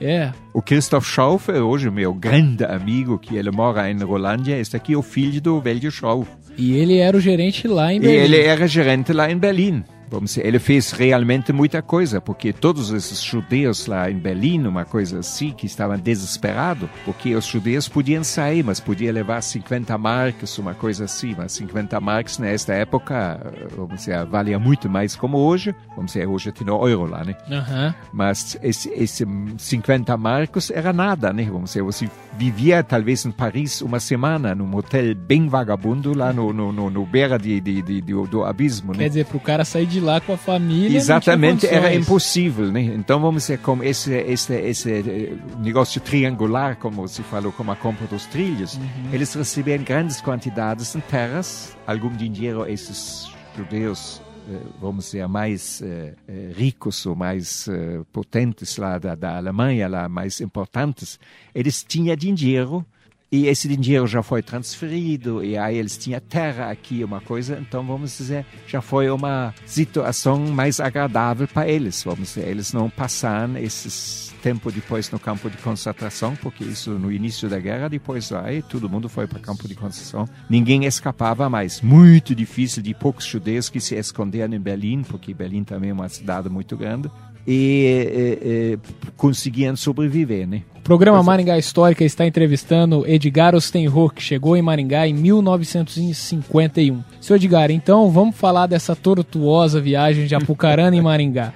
É. 0.02 0.32
O 0.54 0.62
Christoph 0.62 1.06
Schauf 1.06 1.52
é 1.52 1.60
hoje 1.62 1.90
meu 1.90 2.14
grande 2.14 2.64
amigo, 2.64 3.20
que 3.20 3.36
ele 3.36 3.52
mora 3.52 3.92
em 3.92 3.98
Rolândia. 3.98 4.58
Este 4.58 4.76
aqui 4.78 4.94
é 4.94 4.98
o 4.98 5.02
filho 5.02 5.42
do 5.42 5.60
velho 5.60 5.92
Schauf. 5.92 6.30
E 6.58 6.74
ele 6.74 6.98
era 6.98 7.16
o 7.16 7.20
gerente 7.20 7.68
lá 7.68 7.92
em 7.94 7.98
E 7.98 8.00
Berlim. 8.00 8.18
ele 8.18 8.40
era 8.42 8.68
gerente 8.68 9.12
lá 9.14 9.30
em 9.30 9.38
Berlim. 9.38 9.84
Vamos 10.10 10.32
dizer, 10.32 10.46
ele 10.46 10.60
fez 10.60 10.92
realmente 10.92 11.54
muita 11.54 11.82
coisa, 11.82 12.20
porque 12.20 12.52
todos 12.52 12.92
esses 12.92 13.22
judeus 13.22 13.86
lá 13.86 14.10
em 14.10 14.18
Berlim, 14.18 14.66
uma 14.66 14.86
coisa 14.86 15.20
assim, 15.20 15.52
que 15.52 15.66
estavam 15.66 15.98
desesperados, 15.98 16.90
porque 17.06 17.36
os 17.36 17.46
judeus 17.46 17.88
podiam 17.88 18.24
sair, 18.24 18.64
mas 18.64 18.80
podia 18.80 19.12
levar 19.12 19.42
50 19.42 19.98
marcos, 19.98 20.58
uma 20.58 20.74
coisa 20.74 21.06
assim, 21.06 21.36
mas 21.38 21.52
50 21.54 22.00
marcos 22.00 22.40
nesta 22.40 22.74
época, 22.74 23.40
vamos 23.76 24.00
dizer, 24.00 24.26
valia 24.26 24.58
muito 24.58 24.90
mais 24.90 25.16
como 25.16 25.38
hoje. 25.38 25.76
Vamos 25.96 26.14
dizer, 26.14 26.28
hoje 26.28 26.52
tem 26.52 26.70
o 26.70 26.88
euro 26.88 27.10
lá, 27.12 27.24
né? 27.24 27.36
Aham. 27.52 27.94
Mas 28.12 28.58
esse, 28.64 28.90
esse 28.90 29.26
50 29.58 30.16
marcos 30.18 30.72
era 30.72 30.92
nada, 30.92 31.32
né? 31.32 31.44
Vamos 31.44 31.72
dizer, 31.72 31.84
você 31.84 32.10
vivia 32.38 32.84
talvez 32.84 33.26
em 33.26 33.32
Paris 33.32 33.82
uma 33.82 34.00
semana, 34.00 34.56
num 34.56 34.76
hotel 34.76 35.14
bem 35.14 35.48
vagabundo 35.48 36.18
lá 36.18 36.32
no, 36.34 36.54
no, 36.54 36.72
no, 36.72 36.90
no 36.90 37.06
beira 37.06 37.38
de, 37.38 37.60
de, 37.60 37.82
de, 37.82 38.02
do, 38.02 38.26
do 38.26 38.44
abismo, 38.44 38.94
né? 38.94 39.00
Quer 39.00 39.10
dizer, 39.10 39.26
pro 39.26 39.40
cara 39.40 39.66
sair 39.66 39.86
de 39.86 39.99
lá 40.00 40.20
com 40.22 40.34
a 40.34 40.38
família. 40.38 40.98
Exatamente, 40.98 41.68
era 41.68 41.94
impossível, 41.94 42.72
né? 42.72 42.82
Então 42.82 43.20
vamos 43.20 43.44
dizer, 43.44 43.60
como 43.60 43.84
esse, 43.84 44.14
esse, 44.14 44.54
esse 44.56 44.92
eh, 44.92 45.34
negócio 45.60 46.00
triangular, 46.02 46.76
como 46.78 47.08
se 47.08 47.22
falou, 47.24 47.52
como 47.52 47.72
a 47.72 47.76
compra 47.76 48.08
dos 48.08 48.26
trilhos, 48.26 48.76
Uhum. 48.76 49.10
eles 49.14 49.34
recebiam 49.34 49.84
grandes 49.84 50.22
quantidades 50.22 50.94
de 50.94 51.02
terras, 51.02 51.76
algum 51.86 52.10
dinheiro 52.10 52.66
esses 52.68 53.28
judeus 53.56 54.22
eh, 54.50 54.58
vamos 54.82 55.06
dizer, 55.06 55.28
mais 55.28 55.82
eh, 55.82 56.14
eh, 56.28 56.52
ricos 56.56 57.06
ou 57.06 57.16
mais 57.16 57.68
eh, 57.68 58.02
potentes 58.12 58.78
lá 58.78 58.98
da, 58.98 59.14
da 59.16 59.38
Alemanha, 59.38 59.88
lá 59.88 60.10
mais 60.10 60.42
importantes, 60.42 61.20
eles 61.54 61.84
tinham 61.84 62.16
dinheiro 62.16 62.86
e 63.32 63.48
esse 63.48 63.68
dinheiro 63.76 64.08
já 64.08 64.24
foi 64.24 64.42
transferido 64.42 65.44
e 65.44 65.58
aí 65.58 65.78
eles 65.78 65.98
tinham 65.98 66.20
terra 66.20 66.70
aqui, 66.70 67.04
uma 67.04 67.22
coisa, 67.22 67.58
então 67.62 67.86
vamos 67.86 68.18
dizer, 68.18 68.46
já 68.68 68.82
foi 68.82 69.10
uma 69.10 69.54
situação 69.66 70.40
mais 70.48 70.80
agradável 70.80 71.48
para 71.48 71.68
eles, 71.68 72.04
vamos 72.04 72.30
dizer, 72.30 72.48
eles 72.48 72.74
não 72.74 72.90
passaram 72.90 73.58
esses 73.58 74.30
tempo 74.42 74.72
depois 74.72 75.12
no 75.12 75.20
campo 75.20 75.50
de 75.50 75.58
concentração, 75.58 76.36
porque 76.38 76.64
isso 76.64 76.92
no 76.92 77.12
início 77.12 77.50
da 77.50 77.60
guerra, 77.60 77.90
depois 77.90 78.32
aí 78.32 78.62
todo 78.62 78.90
mundo 78.90 79.10
foi 79.10 79.28
para 79.28 79.40
campo 79.40 79.68
de 79.68 79.76
concentração, 79.76 80.26
ninguém 80.50 80.86
escapava 80.86 81.50
mais, 81.50 81.82
muito 81.82 82.34
difícil 82.34 82.82
de 82.82 82.94
poucos 82.94 83.26
judeus 83.26 83.70
que 83.70 83.80
se 83.80 83.96
esconderam 83.96 84.54
em 84.54 84.60
Berlim, 84.60 85.04
porque 85.04 85.34
Berlim 85.34 85.64
também 85.64 85.90
é 85.90 85.94
uma 85.94 86.10
cidade 86.10 86.50
muito 86.50 86.76
grande, 86.78 87.12
e 87.46 87.86
eh, 87.86 88.40
eh, 88.42 88.78
conseguiam 89.18 89.76
sobreviver, 89.76 90.48
né? 90.48 90.62
O 90.78 90.82
programa. 90.82 91.22
Maringá 91.22 91.58
Histórica 91.58 92.04
está 92.04 92.26
entrevistando 92.26 93.06
Edgar 93.08 93.54
Ostenro, 93.56 94.10
que 94.10 94.22
chegou 94.22 94.58
em 94.58 94.62
Maringá 94.62 95.08
em 95.08 95.14
1951. 95.14 97.04
Seu 97.22 97.36
Edgar, 97.36 97.72
então 97.72 98.10
vamos 98.10 98.36
falar 98.36 98.68
dessa 98.68 98.96
tortuosa 98.96 99.82
viagem 99.82 100.26
de 100.26 100.36
Apucarana 100.36 100.96
em 100.96 101.02
Maringá. 101.02 101.54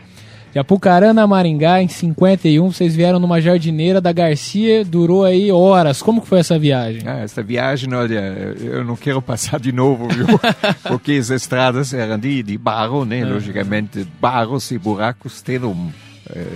De 0.54 0.60
Apucarana 0.60 1.24
a 1.24 1.28
Maringá, 1.28 1.82
em 1.82 1.88
51, 1.88 2.72
vocês 2.72 2.96
vieram 2.96 3.20
numa 3.20 3.42
jardineira 3.42 4.00
da 4.00 4.12
Garcia, 4.12 4.86
durou 4.86 5.24
aí 5.26 5.52
horas. 5.52 6.00
Como 6.00 6.22
que 6.22 6.28
foi 6.28 6.38
essa 6.42 6.60
viagem? 6.60 7.02
Ah, 7.08 7.22
essa 7.22 7.42
viagem, 7.42 7.92
olha, 7.92 8.54
eu 8.62 8.84
não 8.84 8.96
quero 8.96 9.20
passar 9.20 9.60
de 9.60 9.72
novo, 9.72 10.08
viu? 10.08 10.28
Porque 10.88 11.14
as 11.14 11.32
estradas 11.32 11.92
eram 11.92 12.20
de, 12.20 12.44
de 12.44 12.56
barro, 12.56 13.04
né? 13.04 13.26
Logicamente, 13.26 14.08
barros 14.22 14.70
e 14.70 14.78
buracos 14.78 15.44
um... 15.64 15.90
eh, 15.90 16.13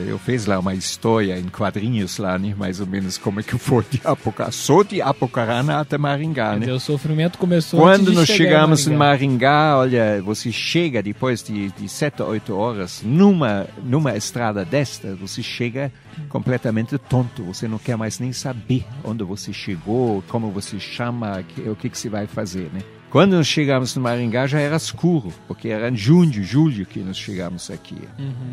Eu 0.08 0.18
fiz 0.18 0.46
lá 0.46 0.58
uma 0.60 0.74
história 0.74 1.38
em 1.38 1.50
quadrinhos 1.50 2.18
lá, 2.18 2.40
né? 2.40 2.56
Mais 2.58 2.80
ou 2.80 2.88
menos 2.88 3.18
como 3.18 3.42
é 3.42 3.44
que 3.44 3.58
foi 3.58 3.84
de 3.90 4.00
Apucarana, 4.04 4.52
só 4.52 4.82
de 4.82 5.02
Apucarana 5.02 5.80
até 5.82 5.98
Maringá, 5.98 6.54
né? 6.54 6.60
dizer, 6.60 6.72
o 6.72 6.80
sofrimento 6.80 7.38
começou 7.38 7.82
Quando 7.82 8.14
nós 8.14 8.30
chegamos 8.30 8.88
em 8.88 8.96
Maringá. 8.96 9.08
Maringá, 9.18 9.78
olha, 9.78 10.22
você 10.22 10.52
chega 10.54 11.04
depois 11.04 11.44
de, 11.44 11.70
de 11.72 11.90
sete 11.90 12.22
ou 12.22 12.30
oito 12.30 12.56
horas 12.56 13.02
numa, 13.04 13.68
numa 13.84 14.16
estrada 14.16 14.64
desta, 14.64 15.16
você 15.16 15.44
chega 15.44 15.92
completamente 16.30 16.98
tonto. 16.98 17.44
Você 17.44 17.68
não 17.68 17.78
quer 17.78 17.98
mais 17.98 18.20
nem 18.20 18.32
saber 18.32 18.86
onde 19.04 19.24
você 19.24 19.52
chegou, 19.52 20.24
como 20.30 20.50
você 20.50 20.80
chama, 20.80 21.44
o 21.66 21.76
que, 21.76 21.90
que 21.90 21.98
você 21.98 22.08
vai 22.08 22.26
fazer, 22.26 22.70
né? 22.74 22.82
Quando 23.10 23.38
nós 23.38 23.48
chegamos 23.48 23.96
em 23.96 24.00
Maringá 24.02 24.48
já 24.48 24.60
era 24.60 24.76
escuro, 24.76 25.34
porque 25.48 25.70
era 25.70 25.90
em 25.90 25.96
junho, 25.96 26.44
julho 26.44 26.86
que 26.86 27.00
nós 27.00 27.18
chegamos 27.18 27.72
aqui. 27.72 27.98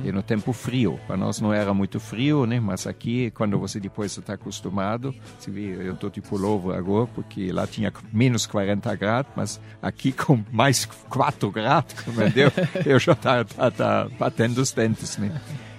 E 0.05 0.13
no 0.13 0.23
tempo 0.23 0.53
frio. 0.53 0.99
Para 1.07 1.17
nós 1.17 1.41
não 1.41 1.53
era 1.53 1.75
muito 1.75 1.99
frio, 1.99 2.47
né? 2.47 2.61
Mas 2.61 2.87
aqui, 2.87 3.33
quando 3.33 3.59
você 3.59 3.81
depois 3.81 4.17
está 4.17 4.35
acostumado, 4.35 5.13
você 5.39 5.51
vê, 5.51 5.75
eu 5.87 5.95
estou 5.95 6.09
de 6.09 6.21
pullover 6.21 6.77
agora, 6.77 7.09
porque 7.09 7.51
lá 7.51 7.67
tinha 7.67 7.93
menos 8.13 8.47
40 8.47 8.95
graus, 8.95 9.27
mas 9.35 9.61
aqui 9.83 10.13
com 10.15 10.43
mais 10.53 10.85
4 10.85 11.51
graus, 11.51 11.85
meu 12.07 12.31
Deus, 12.31 12.53
eu 12.87 12.99
já 12.99 13.15
tá, 13.15 13.45
tá, 13.45 13.71
tá 13.71 14.09
batendo 14.19 14.59
os 14.59 14.71
dentes, 14.71 15.19
né? 15.19 15.33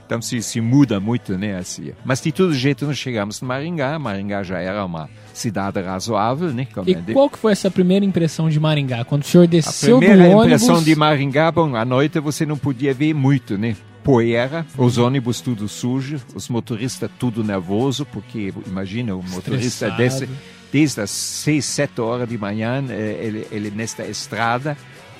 Então 0.05 0.21
se, 0.21 0.41
se 0.41 0.61
muda 0.61 0.99
muito, 0.99 1.37
né? 1.37 1.57
Assim. 1.57 1.91
Mas 2.03 2.21
de 2.21 2.31
todo 2.31 2.53
jeito 2.53 2.85
nós 2.85 2.97
chegamos 2.97 3.41
em 3.41 3.45
Maringá. 3.45 3.97
Maringá 3.97 4.43
já 4.43 4.59
era 4.59 4.85
uma 4.85 5.09
cidade 5.33 5.81
razoável, 5.81 6.51
né? 6.53 6.67
Como 6.73 6.87
E 6.89 6.93
é 6.93 7.01
de- 7.01 7.13
qual 7.13 7.29
que 7.29 7.39
foi 7.39 7.51
essa 7.51 7.71
primeira 7.71 8.05
impressão 8.05 8.49
de 8.49 8.59
Maringá? 8.59 9.03
Quando 9.03 9.23
o 9.23 9.25
senhor 9.25 9.43
a 9.43 9.47
desceu 9.47 9.95
do 9.97 10.05
primeira 10.05 10.23
ônibus... 10.25 10.45
impressão 10.45 10.83
de 10.83 10.95
Maringá, 10.95 11.51
bom, 11.51 11.75
à 11.75 11.83
noite 11.83 12.19
você 12.19 12.45
não 12.45 12.57
podia 12.57 12.93
ver 12.93 13.13
muito, 13.13 13.57
né? 13.57 13.75
Poeira, 14.03 14.63
os 14.77 14.99
ônibus 14.99 15.41
tudo 15.41 15.67
sujo, 15.67 16.21
os 16.35 16.47
motoristas 16.47 17.09
tudo 17.17 17.43
nervoso, 17.43 18.05
porque 18.05 18.53
imagina, 18.67 19.15
o 19.15 19.23
motorista 19.23 19.87
Estressado. 19.87 19.97
desce 19.97 20.29
desde 20.71 21.01
as 21.01 21.09
seis, 21.09 21.65
sete 21.65 21.99
horas 22.01 22.29
de 22.29 22.37
manhã, 22.37 22.83
eh, 22.87 23.19
ele, 23.19 23.47
ele 23.51 23.71
nesta 23.71 24.05
estrada, 24.05 24.77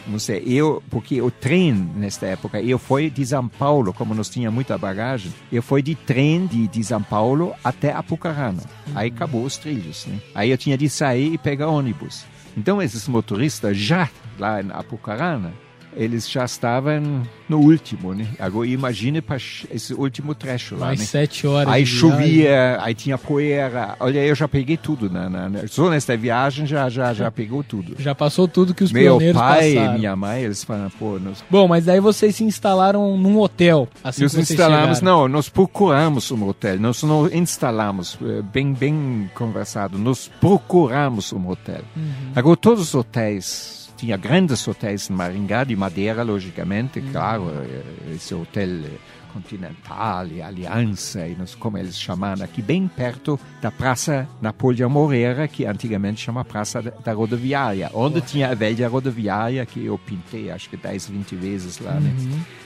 não 0.07 0.19
sei, 0.19 0.43
eu, 0.45 0.83
porque 0.89 1.21
o 1.21 1.31
trem 1.31 1.73
nesta 1.73 2.25
época, 2.25 2.61
eu 2.61 2.77
fui 2.77 3.09
de 3.09 3.25
São 3.25 3.47
Paulo, 3.47 3.93
como 3.93 4.13
nós 4.13 4.29
tinha 4.29 4.51
muita 4.51 4.77
bagagem, 4.77 5.33
eu 5.51 5.63
fui 5.63 5.81
de 5.81 5.95
trem 5.95 6.45
de, 6.45 6.67
de 6.67 6.83
São 6.83 7.01
Paulo 7.01 7.53
até 7.63 7.91
Apucarana. 7.91 8.61
Aí 8.93 9.09
acabou 9.09 9.43
os 9.43 9.57
trilhos, 9.57 10.05
né? 10.05 10.19
Aí 10.33 10.51
eu 10.51 10.57
tinha 10.57 10.77
de 10.77 10.89
sair 10.89 11.33
e 11.33 11.37
pegar 11.37 11.67
ônibus. 11.67 12.25
Então 12.55 12.81
esses 12.81 13.07
motoristas 13.07 13.77
já 13.77 14.09
lá 14.39 14.61
em 14.61 14.69
Apucarana, 14.71 15.53
eles 15.95 16.29
já 16.29 16.43
estavam 16.45 17.23
no 17.47 17.59
último, 17.59 18.13
né? 18.13 18.27
Agora 18.39 18.67
imagine 18.67 19.21
para 19.21 19.37
esse 19.37 19.93
último 19.93 20.33
trecho 20.35 20.75
lá, 20.75 20.87
Mais 20.87 20.99
né? 20.99 21.05
sete 21.05 21.45
horas 21.45 21.71
Aí 21.73 21.85
chovia, 21.85 22.77
aí 22.81 22.93
tinha 22.93 23.17
poeira. 23.17 23.95
Olha, 23.99 24.19
eu 24.25 24.35
já 24.35 24.47
peguei 24.47 24.77
tudo. 24.77 25.09
Na- 25.09 25.49
só 25.67 25.89
nesta 25.89 26.17
viagem 26.17 26.65
já, 26.65 26.89
já, 26.89 27.13
já 27.13 27.29
pegou 27.31 27.63
tudo. 27.63 27.95
Já 27.99 28.13
passou 28.15 28.47
tudo 28.47 28.73
que 28.73 28.83
os 28.83 28.91
Meu 28.91 29.13
pioneiros 29.17 29.39
pai 29.41 29.75
e 29.75 29.89
minha 29.99 30.15
mãe, 30.15 30.43
eles 30.43 30.63
falam, 30.63 30.89
pô, 30.97 31.19
nós, 31.19 31.43
Bom, 31.49 31.67
mas 31.67 31.85
daí 31.85 31.99
vocês 31.99 32.35
se 32.35 32.43
instalaram 32.43 33.17
num 33.17 33.39
hotel. 33.39 33.87
Assim 34.03 34.23
nós 34.23 34.33
instalamos, 34.35 34.97
chegaram. 34.99 35.19
não, 35.21 35.27
nós 35.27 35.49
procuramos 35.49 36.31
um 36.31 36.47
hotel. 36.47 36.79
Nós 36.79 37.01
não 37.03 37.27
instalamos, 37.27 38.17
eh, 38.21 38.41
bem, 38.41 38.73
bem 38.73 39.29
conversado, 39.35 39.97
nós 39.97 40.29
procuramos 40.41 41.31
um 41.31 41.47
hotel. 41.49 41.81
Uhum. 41.95 42.31
Agora, 42.35 42.57
todos 42.57 42.81
os 42.81 42.95
hotéis, 42.95 43.84
tinha 43.97 44.17
grandes 44.17 44.67
hotéis 44.67 45.09
em 45.09 45.13
Maringá, 45.13 45.63
de 45.63 45.75
madeira, 45.75 46.23
logicamente, 46.23 46.99
Uhum. 46.99 47.11
claro, 47.11 47.49
eh, 47.49 48.13
esse 48.15 48.33
hotel 48.33 48.69
eh, 48.85 48.89
Continental 49.33 50.27
e 50.27 50.41
Aliança, 50.41 51.27
e 51.27 51.35
nós, 51.35 51.53
como 51.55 51.77
eles 51.77 51.99
chamam 51.99 52.33
aqui, 52.41 52.61
bem 52.61 52.87
perto 52.87 53.37
da 53.61 53.69
Praça 53.69 54.25
Napoleão 54.41 54.89
Moreira, 54.89 55.45
que 55.47 55.65
antigamente 55.65 56.21
chama 56.21 56.45
Praça 56.45 56.81
da, 56.81 56.91
da 56.91 57.11
Rodoviária, 57.13 57.89
onde 57.93 58.21
tinha 58.21 58.49
a 58.49 58.55
velha 58.55 58.87
rodoviária 58.87 59.65
que 59.65 59.83
eu 59.85 59.97
pintei, 59.97 60.49
acho 60.51 60.69
que 60.69 60.77
10, 60.77 61.09
20 61.09 61.35
vezes 61.35 61.79
lá, 61.79 61.99
né? 61.99 62.13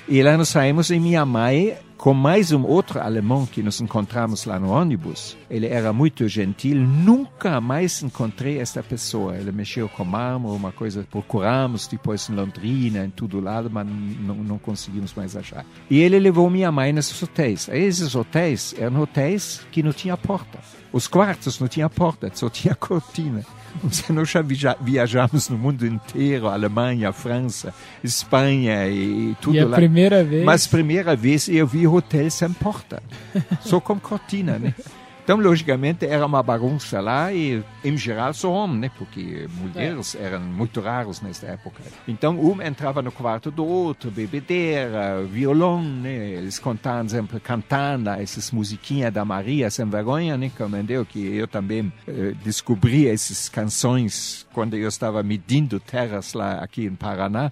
E 0.07 0.21
lá 0.21 0.37
nós 0.37 0.49
saímos 0.49 0.91
e 0.91 0.99
minha 0.99 1.25
mãe, 1.25 1.75
com 1.99 2.13
mais 2.13 2.53
um 2.53 2.63
outro 2.63 3.01
alemão 3.01 3.45
que 3.45 3.61
nos 3.61 3.81
encontramos 3.81 4.45
lá 4.45 4.57
no 4.57 4.69
ônibus, 4.71 5.37
ele 5.49 5.67
era 5.67 5.91
muito 5.91 6.29
gentil, 6.29 6.77
nunca 6.79 7.59
mais 7.59 8.01
encontrei 8.01 8.57
esta 8.57 8.81
pessoa. 8.81 9.35
Ele 9.35 9.51
mexeu 9.51 9.89
com 9.89 10.05
mármore, 10.05 10.55
uma 10.55 10.71
coisa, 10.71 11.05
procuramos 11.11 11.87
depois 11.87 12.29
em 12.29 12.35
Londrina, 12.35 13.03
em 13.05 13.09
todo 13.09 13.41
lado, 13.41 13.69
mas 13.69 13.85
não, 13.85 14.35
não 14.35 14.57
conseguimos 14.57 15.13
mais 15.13 15.35
achar. 15.35 15.65
E 15.89 15.99
ele 15.99 16.17
levou 16.19 16.49
minha 16.49 16.71
mãe 16.71 16.93
nesses 16.93 17.21
hotéis. 17.21 17.67
Esses 17.67 18.15
hotéis 18.15 18.73
eram 18.79 19.01
hotéis 19.01 19.59
que 19.69 19.83
não 19.83 19.91
tinha 19.91 20.15
porta. 20.15 20.57
Os 20.93 21.05
quartos 21.05 21.59
não 21.59 21.67
tinha 21.67 21.89
porta, 21.89 22.31
só 22.33 22.49
tinha 22.49 22.73
cortina. 22.79 23.43
Nós 24.09 24.27
já 24.31 24.41
via- 24.41 24.75
viajamos 24.81 25.47
no 25.47 25.55
mundo 25.55 25.85
inteiro, 25.85 26.47
Alemanha, 26.47 27.13
França, 27.13 27.71
Espanha 28.03 28.87
e 28.87 29.35
tudo 29.39 29.55
E 29.55 29.59
a 29.59 29.67
lá. 29.67 29.75
primeira 29.75 30.23
vez... 30.23 30.43
Mas 30.43 30.65
primeira 30.65 31.15
vez 31.15 31.47
eu 31.47 31.67
vi 31.67 31.85
hotel 31.93 32.29
sem 32.29 32.51
porta, 32.53 33.01
só 33.61 33.79
com 33.79 33.99
cortina, 33.99 34.57
né? 34.57 34.73
Então, 35.29 35.37
logicamente, 35.39 36.07
era 36.07 36.25
uma 36.25 36.41
bagunça 36.41 36.99
lá 36.99 37.31
e, 37.31 37.63
em 37.83 37.95
geral, 37.95 38.33
só 38.33 38.51
homem, 38.51 38.79
né? 38.79 38.91
Porque 38.97 39.47
mulheres 39.59 40.15
eram 40.15 40.39
muito 40.39 40.81
raros 40.81 41.21
nessa 41.21 41.45
época. 41.45 41.83
Então, 42.07 42.39
um 42.39 42.59
entrava 42.63 42.99
no 43.03 43.11
quarto 43.11 43.51
do 43.51 43.63
outro, 43.63 44.09
bebedeira, 44.09 45.23
violão, 45.25 45.83
né? 45.83 46.15
Eles 46.15 46.57
contavam 46.57 47.07
sempre 47.07 47.39
cantando 47.39 48.09
essas 48.09 48.49
musiquinhas 48.49 49.13
da 49.13 49.23
Maria 49.23 49.69
Sem 49.69 49.87
Vergonha, 49.87 50.35
né? 50.35 50.51
Como 50.57 50.75
entendeu? 50.75 51.05
Que 51.05 51.35
eu 51.35 51.47
também 51.47 51.93
eh, 52.07 52.33
descobri 52.43 53.07
essas 53.07 53.47
canções 53.49 54.47
quando 54.51 54.75
eu 54.77 54.89
estava 54.89 55.21
medindo 55.21 55.79
terras 55.79 56.33
lá 56.33 56.53
aqui 56.53 56.85
em 56.85 56.95
Paraná 56.95 57.51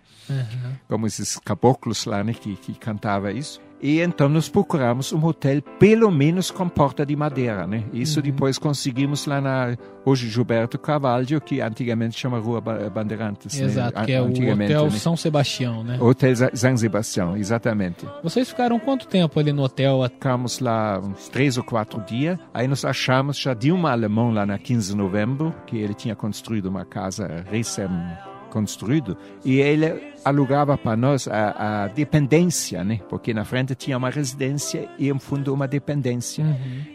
como 0.87 1.05
esses 1.05 1.37
caboclos 1.37 2.05
lá, 2.05 2.23
né, 2.23 2.33
que, 2.33 2.55
que 2.55 2.73
cantava 2.73 3.31
isso. 3.31 3.61
E 3.81 4.01
então 4.01 4.27
nós 4.27 4.49
procuramos 4.49 5.13
um 5.13 5.23
hotel, 5.23 5.61
pelo 5.79 6.09
menos 6.11 6.49
com 6.49 6.67
porta 6.67 7.05
de 7.05 7.15
madeira, 7.15 7.67
né? 7.67 7.83
Isso 7.93 8.21
depois 8.21 8.57
conseguimos 8.57 9.25
lá 9.27 9.39
na, 9.39 9.77
hoje 10.03 10.27
Gilberto 10.29 10.79
Carvalho, 10.79 11.39
que 11.39 11.61
antigamente 11.61 12.17
chama 12.19 12.39
Rua 12.39 12.59
Ba- 12.59 12.89
Bandeirantes. 12.89 13.59
né? 13.59 13.65
Exato, 13.67 13.99
An- 13.99 14.05
que 14.05 14.11
é 14.13 14.21
o 14.21 14.25
Hotel 14.31 14.55
né? 14.85 14.89
São 14.91 15.15
Sebastião, 15.15 15.83
né? 15.83 15.97
Hotel 16.01 16.33
San 16.55 16.75
Sebastião, 16.75 17.37
exatamente. 17.37 18.05
Vocês 18.23 18.49
ficaram 18.49 18.79
quanto 18.79 19.07
tempo 19.07 19.39
ali 19.39 19.53
no 19.53 19.61
hotel? 19.63 20.01
Ficamos 20.11 20.59
lá 20.59 20.99
uns 20.99 21.29
três 21.29 21.55
ou 21.57 21.63
quatro 21.63 22.01
dias. 22.01 22.39
Aí 22.53 22.67
nós 22.67 22.83
achamos 22.83 23.37
já 23.37 23.53
de 23.53 23.71
um 23.71 23.85
alemão 23.85 24.31
lá 24.31 24.43
na 24.45 24.57
15 24.57 24.91
de 24.91 24.97
novembro, 24.97 25.53
que 25.67 25.77
ele 25.77 25.93
tinha 25.93 26.15
construído 26.15 26.65
uma 26.65 26.83
casa 26.83 27.45
recém 27.51 27.87
construído 28.49 29.17
e 29.43 29.59
ele 29.59 30.13
alugava 30.27 30.77
para 30.77 30.95
nós 30.95 31.27
a, 31.27 31.83
a 31.83 31.87
dependência, 31.87 32.83
né? 32.83 32.99
Porque 33.09 33.33
na 33.33 33.45
frente 33.45 33.75
tinha 33.75 33.97
uma 33.97 34.09
residência 34.09 34.87
e 34.97 35.11
no 35.11 35.19
fundo 35.19 35.53
uma 35.53 35.67
dependência. 35.67 36.45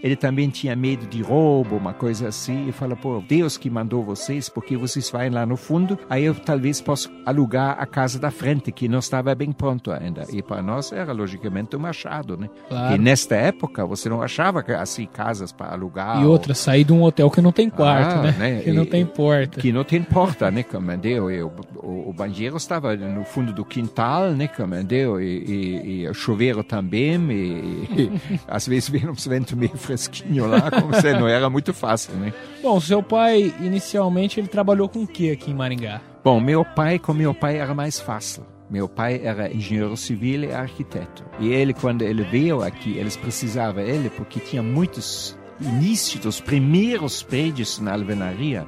Ele 0.03 0.17
também 0.17 0.51
tinha 0.51 0.75
medo 0.77 1.07
de 1.07 1.23
roubo, 1.23 1.77
uma 1.77 1.93
coisa 1.95 2.29
assim, 2.29 2.69
e 2.69 2.73
fala, 2.73 2.97
pô, 2.97 3.23
Deus 3.27 3.57
que 3.57 3.71
mandou 3.71 4.03
vocês, 4.03 4.49
porque 4.49 4.77
vocês 4.77 5.11
vão 5.11 5.31
lá 5.31 5.47
no 5.47 5.57
fundo, 5.57 5.99
aí 6.11 6.25
eu 6.25 6.35
talvez 6.35 6.81
possa 6.81 7.09
alugar 7.25 7.77
a 7.79 7.87
casa 7.87 8.19
da 8.19 8.31
frente, 8.31 8.73
que 8.73 8.89
não 8.89 8.99
estava 8.99 9.35
bem 9.35 9.53
pronto 9.53 9.91
ainda. 9.93 10.25
E 10.33 10.43
para 10.43 10.63
nós 10.63 10.93
era 10.93 11.13
logicamente 11.13 11.77
um 11.77 11.87
achado, 11.87 12.37
né? 12.37 12.49
Claro. 12.69 12.95
E 12.95 12.99
nesta 12.99 13.35
época 13.37 13.85
você 13.87 14.09
não 14.09 14.23
achava 14.23 14.65
assim 14.79 15.07
casas 15.07 15.53
para 15.53 15.73
alugar. 15.73 16.21
E 16.21 16.25
ou- 16.25 16.33
outra, 16.33 16.55
sair 16.55 16.85
de 16.85 16.93
um 16.93 17.03
hotel 17.03 17.31
que 17.31 17.41
não 17.41 17.53
tem 17.53 17.69
quarto, 17.71 18.17
Ah, 18.19 18.23
né? 18.23 18.35
né? 18.39 18.61
Que 18.63 18.73
não 18.73 18.83
E- 18.83 18.87
tem 18.87 19.07
porta. 19.07 19.61
que 19.61 19.73
não 19.73 19.85
tem 19.85 20.03
porta, 20.03 20.51
né, 20.51 20.63
como 20.63 20.91
entendeu? 20.91 21.31
E 21.31 21.43
o, 21.43 21.51
o, 21.77 22.11
o 22.11 22.13
banheiro 22.13 22.57
estava 22.57 22.97
no 22.97 23.22
fundo 23.25 23.53
do 23.53 23.65
quintal, 23.65 24.31
né, 24.33 24.49
como 24.49 24.75
entendeu? 24.75 25.21
E, 25.21 26.05
e, 26.05 26.07
e 26.07 26.65
também, 26.65 27.31
e, 27.31 27.89
e 27.97 28.41
às 28.49 28.67
vezes 28.67 28.89
vinha 28.89 29.11
uns 29.11 29.27
ventos 29.27 29.55
meio 29.55 29.77
fresquinho 29.77 30.47
lá, 30.47 30.71
como 30.71 30.95
se 30.95 31.13
não 31.13 31.29
era 31.29 31.49
muito 31.49 31.73
fácil, 31.73 32.15
né? 32.15 32.33
Bom, 32.63 32.81
seu 32.81 33.03
pai, 33.03 33.55
inicialmente, 33.61 34.41
ele 34.41 34.49
trabalhou 34.49 34.89
com 34.89 35.03
o 35.03 35.07
que 35.07 35.31
aqui 35.31 35.51
em 35.51 35.55
Maringá? 35.55 36.01
Bom, 36.25 36.41
meu 36.41 36.65
pai, 36.65 36.99
com 36.99 37.13
meu 37.13 37.35
pai 37.35 37.59
era 37.59 37.75
mais 37.75 37.99
fácil. 37.99 38.45
Meu 38.71 38.89
pai 38.89 39.21
era 39.23 39.53
engenheiro 39.53 39.97
civil 39.97 40.45
e 40.45 40.53
arquiteto. 40.53 41.23
E 41.39 41.51
ele, 41.51 41.75
quando 41.75 42.03
ele 42.03 42.23
veio 42.23 42.63
aqui, 42.63 42.97
eles 42.97 43.17
precisavam 43.17 43.83
ele 43.83 44.09
porque 44.09 44.41
tinha 44.41 44.63
muitos 44.63 45.37
inícios 45.61 46.23
dos 46.23 46.41
primeiros 46.41 47.23
prédios 47.23 47.79
na 47.79 47.93
alvenaria, 47.93 48.67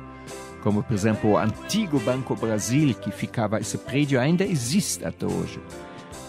como 0.65 0.83
por 0.83 0.95
exemplo 0.95 1.33
o 1.33 1.39
antigo 1.39 2.01
Banco 2.01 2.35
Brasil, 2.35 2.95
que 2.95 3.13
ficava, 3.13 3.61
esse 3.61 3.77
prédio 3.77 4.19
ainda 4.19 4.45
existe 4.45 5.05
até 5.05 5.27
hoje, 5.27 5.61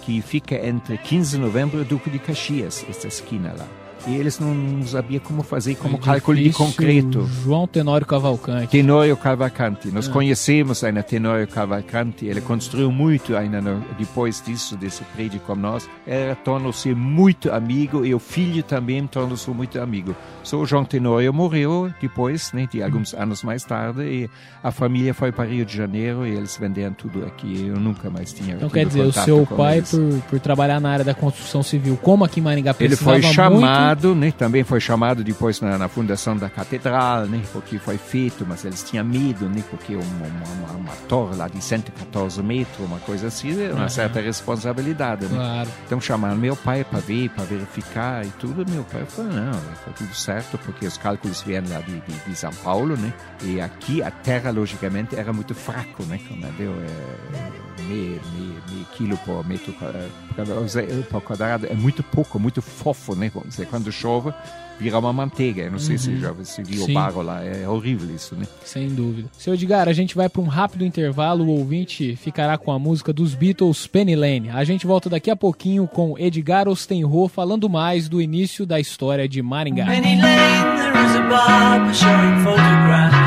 que 0.01 0.22
fica 0.22 0.56
entre 0.56 0.98
15 0.98 1.38
de 1.38 1.42
novembro 1.42 1.82
e 1.82 1.86
Duque 1.86 2.10
de 2.10 2.20
Caxias, 2.20 2.86
essa 2.88 3.08
esquina 3.08 3.56
lá. 3.58 3.85
E 4.07 4.15
eles 4.15 4.39
não 4.39 4.85
sabiam 4.85 5.19
como 5.19 5.41
fazer 5.41 5.75
como 5.75 5.97
cálculo 5.97 6.38
de 6.38 6.51
concreto. 6.51 7.25
João 7.43 7.65
Tenório 7.67 8.05
Cavalcante. 8.05 8.67
Tenório 8.67 9.17
Cavalcanti. 9.17 9.89
Nós 9.91 10.07
conhecemos 10.07 10.83
ainda 10.83 11.01
Tenório 11.01 11.47
Cavalcanti. 11.47 12.25
Ele 12.27 12.39
construiu 12.41 12.91
muito 12.91 13.35
ainda 13.35 13.59
no- 13.62 13.83
depois 13.97 14.41
disso, 14.45 14.75
desse 14.77 15.03
prédio 15.15 15.39
com 15.39 15.55
nós. 15.55 15.89
Ele 16.05 16.35
tornou-se 16.43 16.93
muito 16.93 17.51
amigo 17.51 18.05
e 18.05 18.13
o 18.13 18.19
filho 18.19 18.62
também 18.62 19.05
tornou-se 19.07 19.50
muito 19.50 19.79
amigo. 19.79 20.15
Só 20.43 20.57
o 20.57 20.65
João 20.65 20.85
Tenório 20.85 21.33
morreu 21.33 21.91
depois, 22.00 22.51
né, 22.53 22.67
de 22.71 22.83
alguns 22.83 23.13
anos 23.15 23.41
mais 23.43 23.63
tarde, 23.63 24.01
e 24.03 24.29
a 24.63 24.71
família 24.71 25.13
foi 25.13 25.31
para 25.31 25.45
Rio 25.45 25.65
de 25.65 25.75
Janeiro 25.75 26.25
e 26.27 26.31
eles 26.35 26.55
venderam 26.57 26.93
tudo 26.93 27.25
aqui. 27.25 27.65
Eu 27.67 27.79
nunca 27.79 28.09
mais 28.09 28.31
tinha 28.31 28.55
Então 28.55 28.69
quer 28.69 28.85
dizer, 28.85 29.01
o 29.01 29.12
seu 29.12 29.45
pai, 29.47 29.77
eles. 29.77 29.89
por, 29.89 30.21
por 30.29 30.39
trabalhar 30.39 30.79
na 30.79 30.89
área 30.91 31.05
da 31.05 31.13
construção 31.15 31.63
civil, 31.63 31.97
como 31.97 32.24
aqui 32.24 32.39
em 32.39 32.43
Maringá 32.43 32.75
Ele 32.79 32.95
foi 32.95 33.21
chamado 33.24 33.95
chamado, 33.96 34.16
né? 34.16 34.32
Também 34.32 34.64
foi 34.64 34.80
chamado 34.80 35.24
depois 35.24 35.62
na, 35.62 35.78
na 35.78 35.88
fundação 35.88 36.36
da 36.36 36.50
catedral, 36.50 37.25
né? 37.25 37.42
Porque 37.52 37.80
foi 37.80 37.98
feito, 37.98 38.46
mas 38.48 38.66
eles 38.66 38.84
tinham 38.84 39.06
medo, 39.06 39.48
né? 39.48 39.64
Porque 39.70 39.96
uma, 39.96 40.04
uma, 40.04 40.72
uma 40.78 40.94
torre 41.08 41.36
lá 41.36 41.48
de 41.48 41.62
114 41.62 42.42
metros, 42.44 42.86
uma 42.86 43.00
coisa 43.00 43.28
assim, 43.28 43.64
é 43.64 43.72
uma 43.72 43.84
uhum. 43.84 43.90
certa 43.90 44.20
responsabilidade, 44.20 45.25
né? 45.25 45.36
Claro. 45.36 45.70
Então 45.86 46.02
chamaram 46.02 46.36
meu 46.36 46.56
pai 46.56 46.84
para 46.84 47.00
ver, 47.00 47.30
para 47.30 47.44
verificar 47.46 48.25
e 48.25 48.30
tudo. 48.32 48.70
Meu 48.70 48.84
pai 48.84 49.06
falou, 49.08 49.32
não, 49.32 49.54
foi 49.84 49.94
tudo 49.94 50.14
certo, 50.14 50.58
porque 50.60 50.86
os 50.86 50.98
cálculos 50.98 51.42
vieram 51.42 51.70
lá 51.70 51.80
de, 51.80 52.00
de, 52.02 52.20
de 52.28 52.36
São 52.36 52.52
Paulo, 52.52 52.98
né? 52.98 53.14
E 53.44 53.62
aqui 53.62 54.04
a 54.04 54.12
terra, 54.12 54.52
logicamente, 54.52 55.16
era 55.16 55.32
muito 55.32 55.56
fraco, 55.56 56.04
né? 56.04 56.20
Como 56.28 56.46
deu 56.58 56.72
é, 56.72 57.84
meio, 57.84 58.22
meio, 58.34 58.64
meio 58.70 58.86
quilo 58.94 59.18
por 59.18 59.46
metro 59.48 59.74
por 61.10 61.22
quadrado. 61.22 61.68
É 61.68 61.74
muito 61.74 62.04
pouco, 62.04 62.40
muito 62.40 62.62
fofo, 62.62 63.16
né? 63.16 63.32
Vamos 63.34 63.50
dizer, 63.50 63.68
quando 63.68 63.85
chove, 63.92 64.34
vira 64.80 65.00
uma 65.00 65.13
manteiga. 65.13 65.63
Eu 65.63 65.72
não 65.72 65.80
sei 65.80 65.98
se 65.98 66.10
uhum. 66.10 66.20
já 66.20 66.34
se 66.44 66.63
viu 66.63 66.84
o 66.84 66.94
barro 66.94 67.22
lá. 67.22 67.44
É 67.44 67.68
horrível 67.68 68.13
isso, 68.13 68.36
né? 68.36 68.46
Sem 68.63 68.89
dúvida. 68.89 69.30
Seu 69.38 69.54
Edgar, 69.54 69.88
a 69.88 69.94
gente 69.94 70.15
vai 70.15 70.30
para 70.30 70.42
um 70.42 70.48
rápido 70.48 70.86
intervalo. 70.86 71.46
O 71.46 71.50
ouvinte 71.50 72.15
ficará 72.15 72.58
com 72.58 72.72
a 72.72 72.80
música 72.80 73.12
dos 73.13 73.34
Beatles 73.34 73.88
Penny 73.88 74.15
Lane. 74.15 74.50
A 74.50 74.63
gente 74.63 74.86
volta 74.86 75.10
daqui 75.10 75.30
a 75.30 75.36
pouquinho 75.36 75.88
com 75.88 76.18
Edgar 76.18 76.68
Ostenro 76.68 77.27
falando 77.27 77.70
mais 77.70 78.08
do 78.10 78.22
início 78.22 78.65
da 78.65 78.80
história 78.80 79.27
de 79.27 79.42
Maringá. 79.42 79.86
Penny 79.86 80.22
Lane, 80.22 80.77
there 80.77 81.06
is 81.06 81.15
a 81.15 81.22
barber 81.30 81.94
showing 81.94 82.44
photographs 82.44 83.25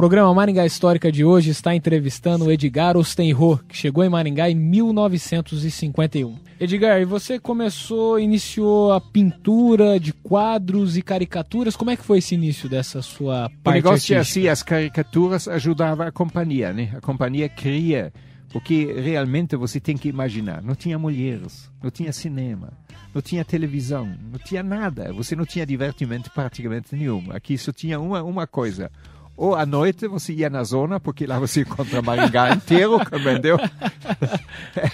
programa 0.00 0.32
Maringá 0.32 0.64
Histórica 0.64 1.12
de 1.12 1.26
hoje 1.26 1.50
está 1.50 1.74
entrevistando 1.74 2.46
o 2.46 2.50
Edgar 2.50 2.96
Ostenro, 2.96 3.60
que 3.68 3.76
chegou 3.76 4.02
em 4.02 4.08
Maringá 4.08 4.48
em 4.48 4.54
1951. 4.54 6.38
Edgar, 6.58 7.02
e 7.02 7.04
você 7.04 7.38
começou, 7.38 8.18
iniciou 8.18 8.94
a 8.94 9.00
pintura 9.02 10.00
de 10.00 10.14
quadros 10.14 10.96
e 10.96 11.02
caricaturas. 11.02 11.76
Como 11.76 11.90
é 11.90 11.96
que 11.96 12.02
foi 12.02 12.16
esse 12.16 12.34
início 12.34 12.66
dessa 12.66 13.02
sua 13.02 13.50
parte 13.62 13.66
O 13.66 13.70
negócio 13.72 14.16
artística? 14.16 14.16
é 14.16 14.20
assim, 14.20 14.48
as 14.48 14.62
caricaturas 14.62 15.46
ajudavam 15.46 16.06
a 16.06 16.10
companhia, 16.10 16.72
né? 16.72 16.92
A 16.96 17.00
companhia 17.02 17.46
cria, 17.50 18.10
porque 18.50 18.90
realmente 19.02 19.54
você 19.54 19.78
tem 19.78 19.98
que 19.98 20.08
imaginar, 20.08 20.62
não 20.62 20.74
tinha 20.74 20.98
mulheres, 20.98 21.70
não 21.82 21.90
tinha 21.90 22.10
cinema, 22.10 22.72
não 23.14 23.20
tinha 23.20 23.44
televisão, 23.44 24.08
não 24.32 24.38
tinha 24.38 24.62
nada. 24.62 25.12
Você 25.12 25.36
não 25.36 25.44
tinha 25.44 25.66
divertimento 25.66 26.30
praticamente 26.30 26.96
nenhum. 26.96 27.26
Aqui 27.32 27.58
só 27.58 27.70
tinha 27.70 28.00
uma, 28.00 28.22
uma 28.22 28.46
coisa, 28.46 28.90
ou 29.40 29.56
à 29.56 29.64
noite 29.64 30.06
você 30.06 30.34
ia 30.34 30.50
na 30.50 30.62
zona, 30.62 31.00
porque 31.00 31.26
lá 31.26 31.38
você 31.38 31.62
encontra 31.62 32.02
Maringá 32.02 32.52
inteiro, 32.52 32.98
compreendeu? 33.08 33.56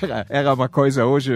Era, 0.00 0.26
era 0.28 0.54
uma 0.54 0.68
coisa, 0.68 1.04
hoje 1.04 1.32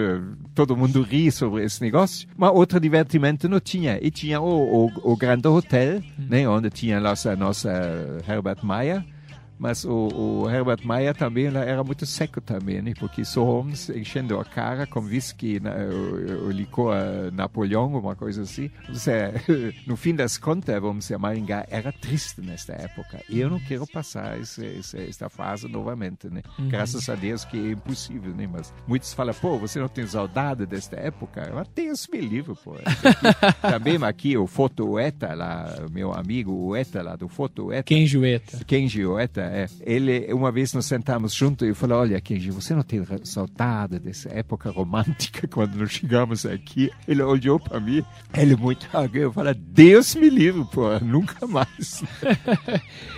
todo 0.54 0.76
mundo 0.76 1.02
ri 1.02 1.32
sobre 1.32 1.64
esse 1.64 1.82
negócio, 1.82 2.28
mas 2.36 2.52
outro 2.54 2.78
divertimento 2.78 3.48
não 3.48 3.58
tinha. 3.58 3.98
E 4.00 4.12
tinha 4.12 4.40
o, 4.40 4.86
o, 4.86 5.12
o 5.12 5.16
grande 5.16 5.48
hotel, 5.48 6.00
né, 6.16 6.48
onde 6.48 6.70
tinha 6.70 6.98
a 6.98 7.00
nossa, 7.00 7.34
nossa 7.34 7.68
Herbert 8.28 8.58
Mayer, 8.62 9.04
Mas 9.60 9.84
o, 9.84 10.08
o 10.08 10.50
Herbert 10.50 10.80
Mayer 10.82 11.14
também 11.14 11.46
era 11.46 11.84
muito 11.84 12.06
seco 12.06 12.40
também, 12.40 12.80
né? 12.80 12.94
porque 12.98 13.26
Sir 13.26 13.40
Holmes 13.40 13.90
enchendo 13.90 14.40
a 14.40 14.44
cara 14.44 14.86
com 14.86 15.00
whisky, 15.00 15.60
na, 15.60 15.72
o, 15.74 16.46
o, 16.46 16.50
licor 16.50 16.94
Napoleão, 17.30 17.94
uma 17.94 18.16
coisa 18.16 18.42
assim. 18.42 18.70
Seja, 18.94 19.34
no 19.86 19.98
fim 19.98 20.14
das 20.14 20.38
contas, 20.38 20.80
vamos 20.80 21.04
dizer, 21.04 21.18
Maringá 21.18 21.66
era 21.68 21.92
triste 21.92 22.40
nesta 22.40 22.72
época. 22.72 23.22
E 23.28 23.38
eu 23.38 23.50
não 23.50 23.60
quero 23.60 23.86
passar 23.86 24.40
esse, 24.40 24.64
esse, 24.64 24.98
esta 24.98 25.28
fase 25.28 25.68
novamente, 25.68 26.28
né? 26.30 26.40
Uhum. 26.58 26.68
Graças 26.68 27.06
a 27.10 27.14
Deus 27.14 27.44
que 27.44 27.58
é 27.58 27.72
impossível, 27.72 28.34
né? 28.34 28.48
Mas 28.50 28.72
muitos 28.86 29.12
falam, 29.12 29.34
pô, 29.34 29.58
você 29.58 29.78
não 29.78 29.88
tem 29.88 30.06
saudade 30.06 30.64
desta 30.64 30.96
época? 30.96 31.50
Mas 31.54 31.68
tem 31.68 31.88
esse 31.88 32.10
livro, 32.16 32.56
pô. 32.56 32.76
também 33.60 33.98
aqui 34.04 34.38
o 34.38 34.46
Foto 34.46 34.92
Ueta, 34.92 35.34
lá, 35.34 35.86
meu 35.90 36.14
amigo 36.14 36.70
Ueta, 36.70 37.02
lá 37.02 37.14
do 37.14 37.28
Foto 37.28 37.66
Ueta. 37.66 37.82
Kenji 37.82 38.16
Ueta. 38.16 38.64
Kenji 38.64 39.04
Ueta, 39.04 39.49
é. 39.50 39.66
Ele, 39.80 40.32
uma 40.32 40.52
vez 40.52 40.72
nos 40.72 40.86
sentamos 40.86 41.34
juntos 41.34 41.68
e 41.68 41.74
falou, 41.74 41.98
olha, 41.98 42.20
Kenji, 42.20 42.50
você 42.50 42.74
não 42.74 42.82
tem 42.82 43.04
saudade 43.24 43.98
dessa 43.98 44.28
época 44.30 44.70
romântica 44.70 45.46
quando 45.52 45.74
nós 45.74 45.90
chegamos 45.90 46.46
aqui? 46.46 46.90
Ele 47.06 47.22
olhou 47.22 47.58
para 47.58 47.80
mim, 47.80 48.04
ele 48.32 48.54
muito 48.54 48.88
eu 49.12 49.32
falei, 49.32 49.54
Deus 49.54 50.14
me 50.14 50.30
livre, 50.30 50.64
pô, 50.72 50.98
nunca 51.00 51.46
mais. 51.46 52.02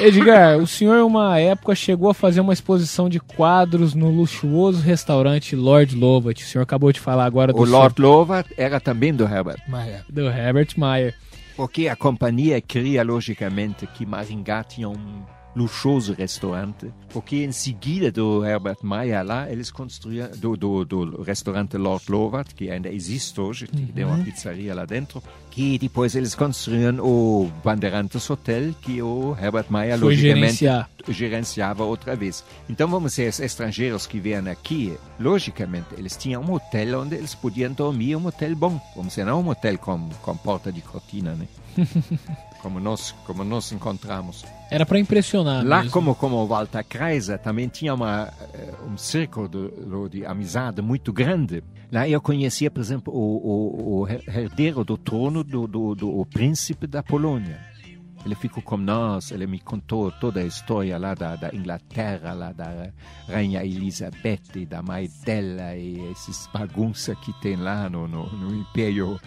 Edgar, 0.00 0.58
o 0.58 0.66
senhor, 0.66 1.02
uma 1.04 1.38
época, 1.38 1.74
chegou 1.74 2.10
a 2.10 2.14
fazer 2.14 2.40
uma 2.40 2.52
exposição 2.52 3.08
de 3.08 3.20
quadros 3.20 3.94
no 3.94 4.10
luxuoso 4.10 4.82
restaurante 4.82 5.56
Lord 5.56 5.94
Lovat. 5.94 6.42
O 6.42 6.46
senhor 6.46 6.62
acabou 6.62 6.92
de 6.92 7.00
falar 7.00 7.24
agora 7.24 7.52
do. 7.52 7.58
O 7.58 7.64
Lord 7.64 7.94
seu... 7.96 8.04
Lovat 8.04 8.48
era 8.56 8.80
também 8.80 9.14
do 9.14 9.24
Herbert 9.24 9.62
Mayer. 9.68 10.04
Do 10.08 10.28
Herbert 10.28 10.68
Mayer. 10.76 11.14
Porque 11.56 11.88
a 11.88 11.96
companhia 11.96 12.60
queria, 12.60 13.02
logicamente, 13.02 13.86
que 13.86 14.04
Maringá 14.04 14.62
tinha 14.62 14.88
um 14.88 15.24
luxuoso 15.56 16.12
restaurante, 16.12 16.92
porque 17.08 17.42
em 17.42 17.50
seguida 17.50 18.12
do 18.12 18.44
Herbert 18.44 18.76
Mayer 18.82 19.24
lá, 19.24 19.50
eles 19.50 19.70
construíram, 19.70 20.30
do, 20.36 20.54
do, 20.54 20.84
do 20.84 21.22
restaurante 21.22 21.78
Lord 21.78 22.04
Lovat, 22.10 22.54
que 22.54 22.70
ainda 22.70 22.90
existe 22.90 23.40
hoje, 23.40 23.66
uhum. 23.74 23.86
tem 23.86 24.04
uma 24.04 24.22
pizzaria 24.22 24.74
lá 24.74 24.84
dentro, 24.84 25.22
que 25.56 25.78
depois 25.78 26.14
eles 26.14 26.34
construíram 26.34 27.02
o 27.02 27.50
Bandeirantes 27.64 28.28
Hotel, 28.28 28.74
que 28.82 29.00
o 29.00 29.34
Herbert 29.40 29.64
Mayer, 29.70 29.98
Foi 29.98 30.08
logicamente, 30.10 30.56
gerenciar. 30.58 30.90
gerenciava 31.08 31.82
outra 31.82 32.14
vez. 32.14 32.44
Então, 32.68 32.86
vamos 32.86 33.12
dizer, 33.12 33.30
os 33.30 33.40
estrangeiros 33.40 34.06
que 34.06 34.20
vêm 34.20 34.50
aqui, 34.50 34.98
logicamente, 35.18 35.86
eles 35.96 36.14
tinham 36.14 36.42
um 36.42 36.52
hotel 36.52 37.00
onde 37.00 37.14
eles 37.14 37.34
podiam 37.34 37.72
dormir, 37.72 38.16
um 38.16 38.26
hotel 38.26 38.54
bom, 38.54 38.78
vamos 38.94 39.14
dizer, 39.14 39.24
não 39.24 39.40
um 39.40 39.48
hotel 39.48 39.78
com, 39.78 40.10
com 40.20 40.36
porta 40.36 40.70
de 40.70 40.82
cortina, 40.82 41.32
né? 41.32 41.48
como 42.60 42.78
nós 42.78 43.14
como 43.24 43.42
nós 43.42 43.72
encontramos. 43.72 44.44
Era 44.70 44.84
para 44.84 44.98
impressionar. 44.98 45.64
Lá 45.64 45.78
mesmo. 45.78 45.92
como 45.92 46.14
como 46.14 46.46
Walter 46.46 46.84
Kreiser 46.84 47.38
também 47.38 47.68
tinha 47.68 47.94
uma 47.94 48.30
eh, 48.52 48.74
um 48.86 48.98
círculo 48.98 49.48
de, 49.48 50.18
de 50.18 50.26
amizade 50.26 50.82
muito 50.82 51.12
grande. 51.12 51.62
Lá 51.90 52.08
eu 52.08 52.20
conhecia, 52.20 52.70
por 52.70 52.80
exemplo, 52.80 53.12
o, 53.14 53.20
o, 53.20 54.00
o 54.02 54.08
herdeiro 54.08 54.84
do 54.84 54.96
trono 54.96 55.44
do, 55.44 55.66
do, 55.66 55.94
do 55.94 56.26
príncipe 56.26 56.86
da 56.86 57.02
Polônia. 57.02 57.60
Ele 58.26 58.34
ficou 58.34 58.60
com 58.60 58.76
nós, 58.76 59.30
ele 59.30 59.46
me 59.46 59.60
contou 59.60 60.10
toda 60.10 60.40
a 60.40 60.44
história 60.44 60.98
lá 60.98 61.14
da, 61.14 61.36
da 61.36 61.54
Inglaterra, 61.54 62.32
lá 62.32 62.50
da 62.50 62.90
Rainha 63.28 63.64
Elizabeth, 63.64 64.66
da 64.68 64.82
mãe 64.82 65.08
dela 65.24 65.76
e 65.76 66.10
esses 66.10 66.48
bagunças 66.52 67.16
que 67.20 67.32
tem 67.40 67.54
lá 67.54 67.88
no, 67.88 68.08
no, 68.08 68.26
no 68.26 68.52
Império 68.56 69.20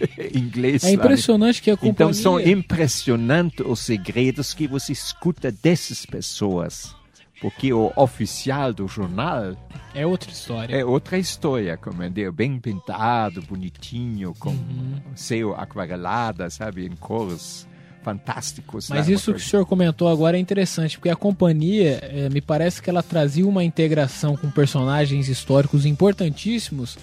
inglês. 0.34 0.84
É 0.84 0.92
impressionante 0.92 1.58
lá. 1.58 1.64
que 1.64 1.70
a 1.70 1.76
companhia... 1.76 1.92
Então 1.92 2.14
são 2.14 2.40
impressionantes 2.40 3.64
os 3.66 3.80
segredos 3.80 4.54
que 4.54 4.66
você 4.66 4.90
escuta 4.90 5.52
dessas 5.52 6.06
pessoas. 6.06 6.96
Porque 7.40 7.72
o 7.72 7.92
oficial 7.96 8.72
do 8.72 8.88
jornal 8.88 9.54
é 9.94 10.06
outra 10.06 10.30
história. 10.30 10.74
É 10.74 10.84
outra 10.84 11.18
história, 11.18 11.76
como 11.76 12.02
é 12.02 12.10
bem 12.30 12.58
pintado, 12.58 13.42
bonitinho, 13.42 14.34
com 14.38 14.50
uhum. 14.50 15.00
céu 15.14 15.54
aquarelada, 15.54 16.48
sabe, 16.48 16.86
em 16.86 16.96
cores 16.96 17.66
fantásticos. 18.02 18.88
Mas 18.88 19.08
isso 19.08 19.34
que 19.34 19.40
o 19.40 19.42
senhor 19.42 19.66
comentou 19.66 20.08
agora 20.08 20.36
é 20.36 20.40
interessante, 20.40 20.96
porque 20.96 21.10
a 21.10 21.16
companhia, 21.16 21.98
é, 22.02 22.28
me 22.30 22.40
parece 22.40 22.80
que 22.80 22.88
ela 22.88 23.02
trazia 23.02 23.46
uma 23.46 23.64
integração 23.64 24.36
com 24.36 24.48
personagens 24.50 25.28
históricos 25.28 25.84
importantíssimos 25.84 26.96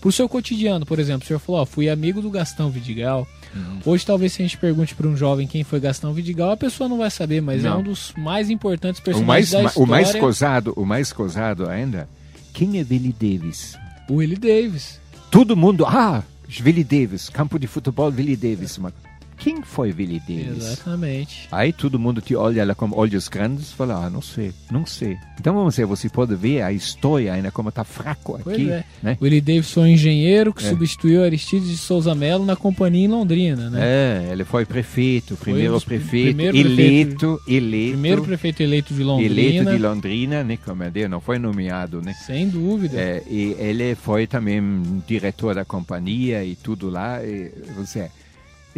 pro 0.00 0.12
seu 0.12 0.28
cotidiano, 0.28 0.86
por 0.86 0.98
exemplo, 0.98 1.24
o 1.24 1.26
senhor 1.26 1.38
falou, 1.38 1.62
ó, 1.62 1.66
fui 1.66 1.88
amigo 1.88 2.20
do 2.20 2.30
Gastão 2.30 2.70
Vidigal. 2.70 3.26
Uhum. 3.54 3.80
Hoje, 3.84 4.04
talvez, 4.04 4.32
se 4.32 4.42
a 4.42 4.44
gente 4.44 4.56
pergunte 4.56 4.94
para 4.94 5.08
um 5.08 5.16
jovem 5.16 5.46
quem 5.46 5.64
foi 5.64 5.80
Gastão 5.80 6.12
Vidigal, 6.12 6.52
a 6.52 6.56
pessoa 6.56 6.88
não 6.88 6.98
vai 6.98 7.10
saber, 7.10 7.40
mas 7.40 7.64
é 7.64 7.68
não. 7.68 7.76
é 7.76 7.78
um 7.80 7.82
dos 7.82 8.12
mais 8.16 8.50
importantes 8.50 9.00
personagens 9.00 9.24
o 9.24 9.26
mais, 9.26 9.50
da 9.50 9.68
história. 9.68 9.86
O 9.86 9.86
mais 9.88 10.14
cosado, 10.14 10.72
o 10.76 10.84
mais 10.84 11.12
cosado 11.12 11.68
ainda, 11.68 12.08
quem 12.52 12.78
é 12.78 12.86
Willie 12.88 13.12
Davis? 13.12 13.76
O 14.08 14.14
Willie 14.16 14.36
Davis. 14.36 15.00
Todo 15.30 15.56
mundo, 15.56 15.84
ah, 15.86 16.22
Willie 16.64 16.84
Davis, 16.84 17.28
campo 17.28 17.58
de 17.58 17.66
futebol 17.66 18.10
Willie 18.10 18.36
Davis. 18.36 18.78
Mas 18.78 18.92
quem 19.38 19.62
foi 19.62 19.92
Willie 19.92 20.20
Davis? 20.20 20.64
Exatamente. 20.64 21.48
Aí 21.50 21.72
todo 21.72 21.98
mundo 21.98 22.20
te 22.20 22.34
olha 22.34 22.64
lá 22.64 22.74
com 22.74 22.90
olhos 22.92 23.28
grandes 23.28 23.70
e 23.70 23.74
fala, 23.74 24.06
ah, 24.06 24.10
não 24.10 24.20
sei, 24.20 24.52
não 24.70 24.84
sei. 24.84 25.16
Então 25.38 25.54
vamos 25.54 25.76
ver, 25.76 25.86
você 25.86 26.08
pode 26.08 26.34
ver 26.34 26.62
a 26.62 26.72
história 26.72 27.32
ainda 27.32 27.50
como 27.50 27.68
está 27.68 27.84
fraco 27.84 28.34
aqui. 28.34 28.44
Pois 28.44 28.68
é. 28.68 28.84
Né? 29.02 29.18
Willie 29.20 29.40
Davis 29.40 29.70
foi 29.70 29.84
um 29.84 29.86
engenheiro 29.86 30.52
que 30.52 30.64
é. 30.64 30.68
substituiu 30.68 31.22
Aristides 31.22 31.68
de 31.68 31.76
Souza 31.76 32.14
Melo 32.14 32.44
na 32.44 32.56
companhia 32.56 33.04
em 33.04 33.08
Londrina, 33.08 33.70
né? 33.70 33.80
É, 33.80 34.32
ele 34.32 34.44
foi 34.44 34.66
prefeito, 34.66 35.36
primeiro 35.36 35.78
foi 35.80 35.98
prefeito, 35.98 36.26
primeiro 36.26 36.56
eleito, 36.56 37.38
prefeito, 37.38 37.40
eleito. 37.46 37.92
Primeiro 37.92 38.24
prefeito 38.24 38.62
eleito 38.62 38.94
de 38.94 39.02
Londrina. 39.02 39.40
Eleito 39.40 39.70
de 39.70 39.78
Londrina, 39.78 40.44
né? 40.44 40.58
Como 40.64 40.82
é, 40.82 41.08
não 41.08 41.20
foi 41.20 41.38
nomeado, 41.38 42.02
né? 42.02 42.14
Sem 42.14 42.48
dúvida. 42.48 42.98
É, 42.98 43.22
e 43.28 43.54
ele 43.58 43.94
foi 43.94 44.26
também 44.26 44.60
diretor 45.06 45.54
da 45.54 45.64
companhia 45.64 46.44
e 46.44 46.56
tudo 46.56 46.90
lá. 46.90 47.24
E, 47.24 47.52
você 47.76 48.10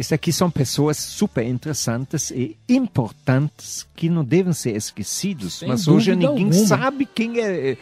isso 0.01 0.13
aqui 0.15 0.33
são 0.33 0.49
pessoas 0.49 0.97
super 0.97 1.45
interessantes 1.45 2.31
e 2.31 2.57
importantes 2.67 3.87
que 3.95 4.09
não 4.09 4.23
devem 4.23 4.51
ser 4.51 4.75
esquecidos, 4.75 5.59
Sem 5.59 5.67
mas 5.67 5.87
hoje 5.87 6.11
ninguém 6.15 6.45
alguma. 6.45 6.53
sabe 6.53 7.05
quem 7.05 7.39
é. 7.39 7.77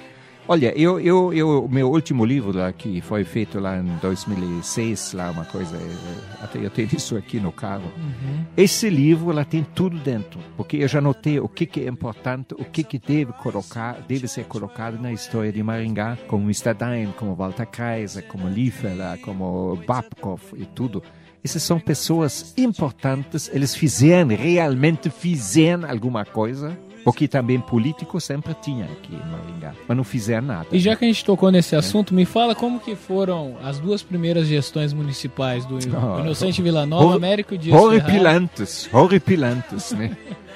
Olha, 0.46 0.74
eu, 0.76 1.00
eu, 1.00 1.32
eu, 1.32 1.70
meu 1.72 1.92
último 1.92 2.26
livro 2.26 2.52
lá, 2.58 2.74
que 2.74 3.02
foi 3.02 3.24
feito 3.24 3.60
lá 3.60 3.78
em 3.78 3.86
2006, 4.02 5.14
lá 5.14 5.30
uma 5.30 5.46
coisa, 5.46 5.78
é, 5.78 6.44
até 6.44 6.58
eu 6.58 6.72
tenho 6.72 6.90
isso 6.98 7.16
aqui 7.16 7.40
no 7.40 7.52
carro. 7.52 7.90
Uhum. 7.96 8.46
Esse 8.58 8.90
livro 8.90 9.32
lá 9.32 9.46
tem 9.46 9.64
tudo 9.64 9.98
dentro, 10.00 10.40
porque 10.58 10.78
eu 10.78 10.88
já 10.88 11.00
notei 11.00 11.40
o 11.40 11.48
que, 11.48 11.68
que 11.68 11.82
é 11.82 11.88
importante, 11.88 12.56
o 12.56 12.66
que, 12.66 12.84
que 12.84 12.98
deve 12.98 13.32
colocar, 13.34 14.02
deve 14.08 14.28
ser 14.28 14.46
colocado 14.46 15.00
na 15.00 15.14
história 15.14 15.54
de 15.54 15.62
Maringá, 15.62 16.18
como 16.28 16.50
Stadheim, 16.50 17.14
como 17.16 17.36
Walter 17.36 17.68
Kaiser, 17.68 18.24
como 18.24 18.50
Liefeld, 18.50 19.22
como 19.22 19.80
Babkov 19.88 20.42
e 20.58 20.66
tudo. 20.66 21.04
Essas 21.44 21.64
são 21.64 21.80
pessoas 21.80 22.54
importantes, 22.58 23.50
eles 23.54 23.74
fizeram, 23.74 24.36
realmente 24.36 25.10
fizeram 25.10 25.90
alguma 25.90 26.26
coisa, 26.26 26.78
porque 27.04 27.28
também 27.28 27.60
político 27.60 28.20
sempre 28.20 28.54
tinha 28.56 28.86
aqui 28.86 29.14
em 29.14 29.32
Maringá, 29.32 29.74
mas 29.88 29.98
não 29.98 30.04
fizeram 30.04 30.48
nada. 30.48 30.68
E 30.72 30.80
já 30.80 30.96
que 30.96 31.06
a 31.06 31.08
gente 31.08 31.24
tocou 31.24 31.50
nesse 31.52 31.76
assunto, 31.76 32.14
é. 32.14 32.18
me 32.18 32.26
fala 32.26 32.54
como 32.54 32.80
que 32.80 32.96
foram 32.96 33.56
as 33.64 33.80
duas 33.80 34.04
primeiras 34.04 34.48
gestões 34.48 34.92
municipais 34.92 35.66
do 35.66 35.76
oh, 35.96 36.20
Inocente 36.20 36.62
Vila 36.62 36.86
Nova, 36.86 37.16
Américo 37.16 37.58
Dias 37.58 37.80
Horripilantes, 37.80 38.90
horripilantes, 38.94 39.92
né? 39.94 40.16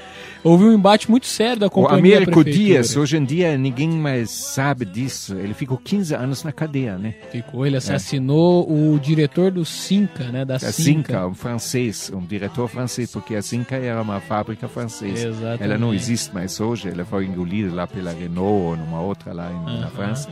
Houve 0.44 0.66
um 0.66 0.74
embate 0.74 1.10
muito 1.10 1.26
sério 1.26 1.62
da 1.62 1.70
companhia. 1.70 2.16
O 2.16 2.18
Américo 2.18 2.44
Dias, 2.44 2.98
hoje 2.98 3.16
em 3.18 3.24
dia, 3.24 3.58
ninguém 3.58 3.90
mais 3.90 4.30
sabe 4.30 4.84
disso. 4.84 5.36
Ele 5.36 5.54
ficou 5.54 5.78
15 5.78 6.14
anos 6.14 6.44
na 6.44 6.52
cadeia, 6.52 6.98
né? 6.98 7.16
Ficou, 7.32 7.66
ele 7.66 7.78
assassinou 7.78 8.68
é. 8.70 8.74
o 8.74 9.00
diretor 9.00 9.52
do 9.52 9.64
Cinca, 9.64 10.26
né? 10.26 10.44
Da, 10.44 10.58
da 10.58 10.72
Cinca. 10.72 11.26
um 11.28 11.34
francês, 11.34 12.12
um 12.14 12.20
diretor 12.20 12.68
francês, 12.68 13.12
porque 13.12 13.36
a 13.36 13.42
Cinca 13.42 13.78
era 13.78 14.02
uma 14.02 14.20
fábrica 14.20 14.68
francesa. 14.68 15.30
Exatamente. 15.30 15.64
Ela 15.64 15.78
não 15.78 15.94
existe 15.94 16.34
mais 16.34 16.60
hoje, 16.60 16.90
ela 16.90 17.06
foi 17.06 17.26
engolida 17.26 17.74
lá 17.74 17.88
pela 17.88 18.12
Renault 18.12 18.66
ou 18.66 18.76
numa 18.76 19.00
outra 19.00 19.32
lá 19.32 19.50
em, 19.50 19.56
uh 19.56 19.66
-huh. 19.66 19.80
na 19.80 19.88
França 19.88 20.30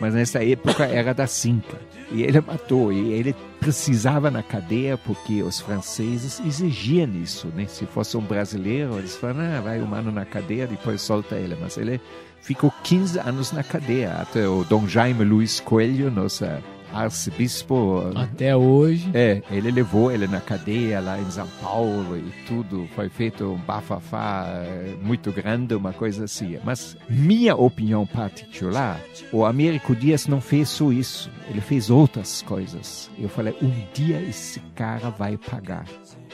mas 0.00 0.14
nessa 0.14 0.42
época 0.42 0.84
era 0.86 1.12
da 1.12 1.26
Cinca. 1.26 1.78
E 2.10 2.22
ele 2.22 2.40
matou, 2.40 2.92
e 2.92 3.12
ele 3.12 3.34
precisava 3.60 4.30
na 4.30 4.42
cadeia 4.42 4.96
porque 4.96 5.42
os 5.42 5.60
franceses 5.60 6.40
exigiam 6.40 7.08
isso, 7.22 7.48
né? 7.54 7.66
Se 7.66 7.86
fosse 7.86 8.16
um 8.16 8.22
brasileiro, 8.22 8.98
eles 8.98 9.16
falavam, 9.16 9.44
ah, 9.44 9.60
vai 9.60 9.80
o 9.80 9.86
mano 9.86 10.10
na 10.10 10.24
cadeia, 10.24 10.66
depois 10.66 11.02
solta 11.02 11.36
ele. 11.36 11.56
Mas 11.60 11.76
ele 11.76 12.00
ficou 12.40 12.72
15 12.82 13.20
anos 13.20 13.52
na 13.52 13.62
cadeia, 13.62 14.14
até 14.14 14.48
o 14.48 14.64
Dom 14.64 14.88
Jaime 14.88 15.22
Luiz 15.22 15.60
Coelho, 15.60 16.10
nossa 16.10 16.60
arcebispo. 16.92 18.12
Até 18.14 18.56
hoje. 18.56 19.10
É, 19.14 19.42
ele 19.50 19.70
levou 19.70 20.10
ele 20.10 20.26
na 20.26 20.40
cadeia 20.40 21.00
lá 21.00 21.18
em 21.18 21.30
São 21.30 21.46
Paulo 21.62 22.16
e 22.16 22.30
tudo. 22.46 22.88
Foi 22.94 23.08
feito 23.08 23.44
um 23.44 23.58
bafafá 23.58 24.46
eh, 24.48 24.94
muito 25.02 25.32
grande, 25.32 25.74
uma 25.74 25.92
coisa 25.92 26.24
assim. 26.24 26.58
Mas 26.64 26.96
minha 27.08 27.56
opinião 27.56 28.06
particular, 28.06 29.00
o 29.32 29.44
Américo 29.44 29.94
Dias 29.94 30.26
não 30.26 30.40
fez 30.40 30.68
só 30.68 30.90
isso. 30.92 31.30
Ele 31.48 31.60
fez 31.60 31.90
outras 31.90 32.42
coisas. 32.42 33.10
Eu 33.18 33.28
falei, 33.28 33.54
um 33.62 33.72
dia 33.92 34.20
esse 34.20 34.60
cara 34.74 35.10
vai 35.10 35.36
pagar. 35.36 35.84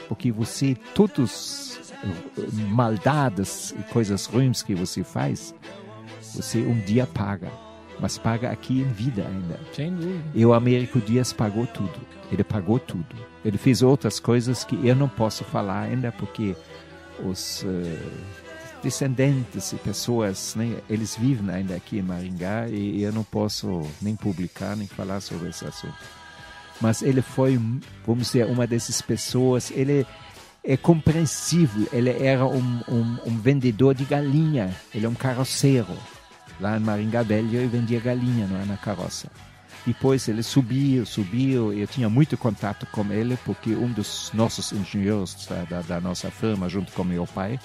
Porque 0.07 0.31
você, 0.31 0.75
todos 0.93 1.93
maldades 2.69 3.73
e 3.77 3.83
coisas 3.91 4.25
ruins 4.25 4.61
que 4.61 4.75
você 4.75 5.03
faz, 5.03 5.53
você 6.21 6.59
um 6.59 6.79
dia 6.79 7.05
paga. 7.07 7.51
Mas 7.99 8.17
paga 8.17 8.51
aqui 8.51 8.81
em 8.81 8.91
vida 8.91 9.25
ainda. 9.27 9.59
Sem 9.73 9.91
dúvida. 9.91 10.23
E 10.33 10.45
o 10.45 10.53
Américo 10.53 10.99
Dias 10.99 11.33
pagou 11.33 11.65
tudo. 11.65 11.99
Ele 12.31 12.43
pagou 12.43 12.79
tudo. 12.79 13.15
Ele 13.43 13.57
fez 13.57 13.81
outras 13.81 14.19
coisas 14.19 14.63
que 14.63 14.87
eu 14.87 14.95
não 14.95 15.09
posso 15.09 15.43
falar 15.43 15.83
ainda 15.83 16.11
porque 16.11 16.55
os 17.23 17.63
uh, 17.63 17.97
descendentes 18.83 19.71
e 19.71 19.75
pessoas, 19.77 20.53
né, 20.55 20.77
eles 20.89 21.15
vivem 21.15 21.49
ainda 21.49 21.75
aqui 21.75 21.97
em 21.97 22.03
Maringá 22.03 22.67
e 22.67 23.01
eu 23.01 23.11
não 23.11 23.23
posso 23.23 23.81
nem 24.01 24.15
publicar 24.15 24.75
nem 24.75 24.87
falar 24.87 25.19
sobre 25.19 25.49
esse 25.49 25.65
assunto. 25.65 25.97
Mas 26.79 27.01
ele 27.01 27.23
foi, 27.23 27.59
vamos 28.05 28.27
dizer, 28.27 28.45
uma 28.45 28.67
dessas 28.67 29.01
pessoas. 29.01 29.71
Ele 29.71 30.05
é 30.63 30.77
compreensível. 30.77 31.87
Ele 31.91 32.11
era 32.11 32.45
um, 32.45 32.81
um, 32.87 33.17
um 33.25 33.37
vendedor 33.39 33.95
de 33.95 34.05
galinha. 34.05 34.75
Ele 34.93 35.05
é 35.05 35.09
um 35.09 35.15
carroceiro 35.15 35.87
lá 36.59 36.77
em 36.77 36.79
Maringá 36.79 37.23
Velho 37.23 37.61
e 37.61 37.67
vendia 37.67 37.99
galinha 37.99 38.47
não 38.47 38.59
é, 38.59 38.65
na 38.65 38.77
carroça. 38.77 39.29
Depois 39.85 40.27
ele 40.27 40.43
subiu, 40.43 41.05
subiu, 41.05 41.71
eu 41.71 41.87
tinha 41.87 42.09
muito 42.09 42.37
contato 42.37 42.85
com 42.87 43.05
ele, 43.11 43.37
porque 43.45 43.69
um 43.73 43.91
dos 43.91 44.31
nossos 44.33 44.73
engenheiros 44.73 45.45
da, 45.45 45.63
da, 45.63 45.81
da 45.81 46.01
nossa 46.01 46.29
firma, 46.29 46.67
junto 46.67 46.91
com 46.91 47.05
meu 47.05 47.25
pai, 47.25 47.57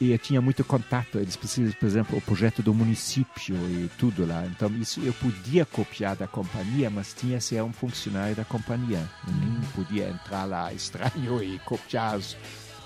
e 0.00 0.10
eu 0.10 0.18
tinha 0.18 0.40
muito 0.40 0.64
contato. 0.64 1.18
Eles 1.18 1.36
precisam, 1.36 1.72
por 1.72 1.86
exemplo, 1.86 2.16
o 2.16 2.20
projeto 2.20 2.62
do 2.62 2.72
município 2.72 3.56
e 3.56 3.90
tudo 3.98 4.26
lá. 4.26 4.46
Então, 4.46 4.70
isso 4.76 5.00
eu 5.00 5.12
podia 5.12 5.64
copiar 5.64 6.16
da 6.16 6.26
companhia, 6.26 6.90
mas 6.90 7.14
tinha 7.14 7.38
que 7.38 7.44
ser 7.44 7.62
um 7.62 7.72
funcionário 7.72 8.34
da 8.34 8.44
companhia. 8.44 9.02
Ninguém 9.26 9.60
podia 9.74 10.08
entrar 10.08 10.44
lá 10.44 10.72
estranho 10.74 11.42
e 11.42 11.58
copiar 11.60 12.14
as 12.14 12.36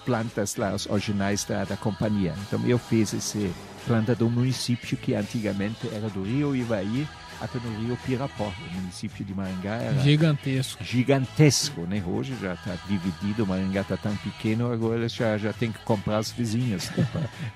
plantas 0.05 0.57
lá, 0.57 0.75
os 0.75 0.87
originais 0.87 1.45
da, 1.45 1.65
da 1.65 1.77
companhia. 1.77 2.35
Então, 2.49 2.65
eu 2.67 2.79
fiz 2.79 3.13
esse 3.13 3.53
planta 3.87 4.15
do 4.15 4.31
município 4.31 4.97
que 4.97 5.15
antigamente 5.15 5.89
era 5.93 6.09
do 6.09 6.23
Rio 6.23 6.55
Ivaí 6.55 7.07
até 7.41 7.59
no 7.59 7.87
Rio 7.87 7.99
Pirapó, 8.05 8.53
o 8.71 8.75
município 8.75 9.25
de 9.25 9.35
Maringá 9.35 9.77
era 9.77 9.99
gigantesco. 10.01 10.85
Gigantesco, 10.85 11.81
né? 11.83 12.03
Hoje 12.07 12.37
já 12.41 12.53
está 12.53 12.77
dividido, 12.87 13.47
Maringá 13.47 13.81
está 13.81 13.97
tão 13.97 14.15
pequeno, 14.17 14.71
agora 14.71 15.09
já, 15.09 15.39
já 15.39 15.53
tem 15.53 15.73
que 15.73 15.79
comprar 15.81 16.19
as 16.19 16.31
vizinhas 16.31 16.91
né? 16.97 17.09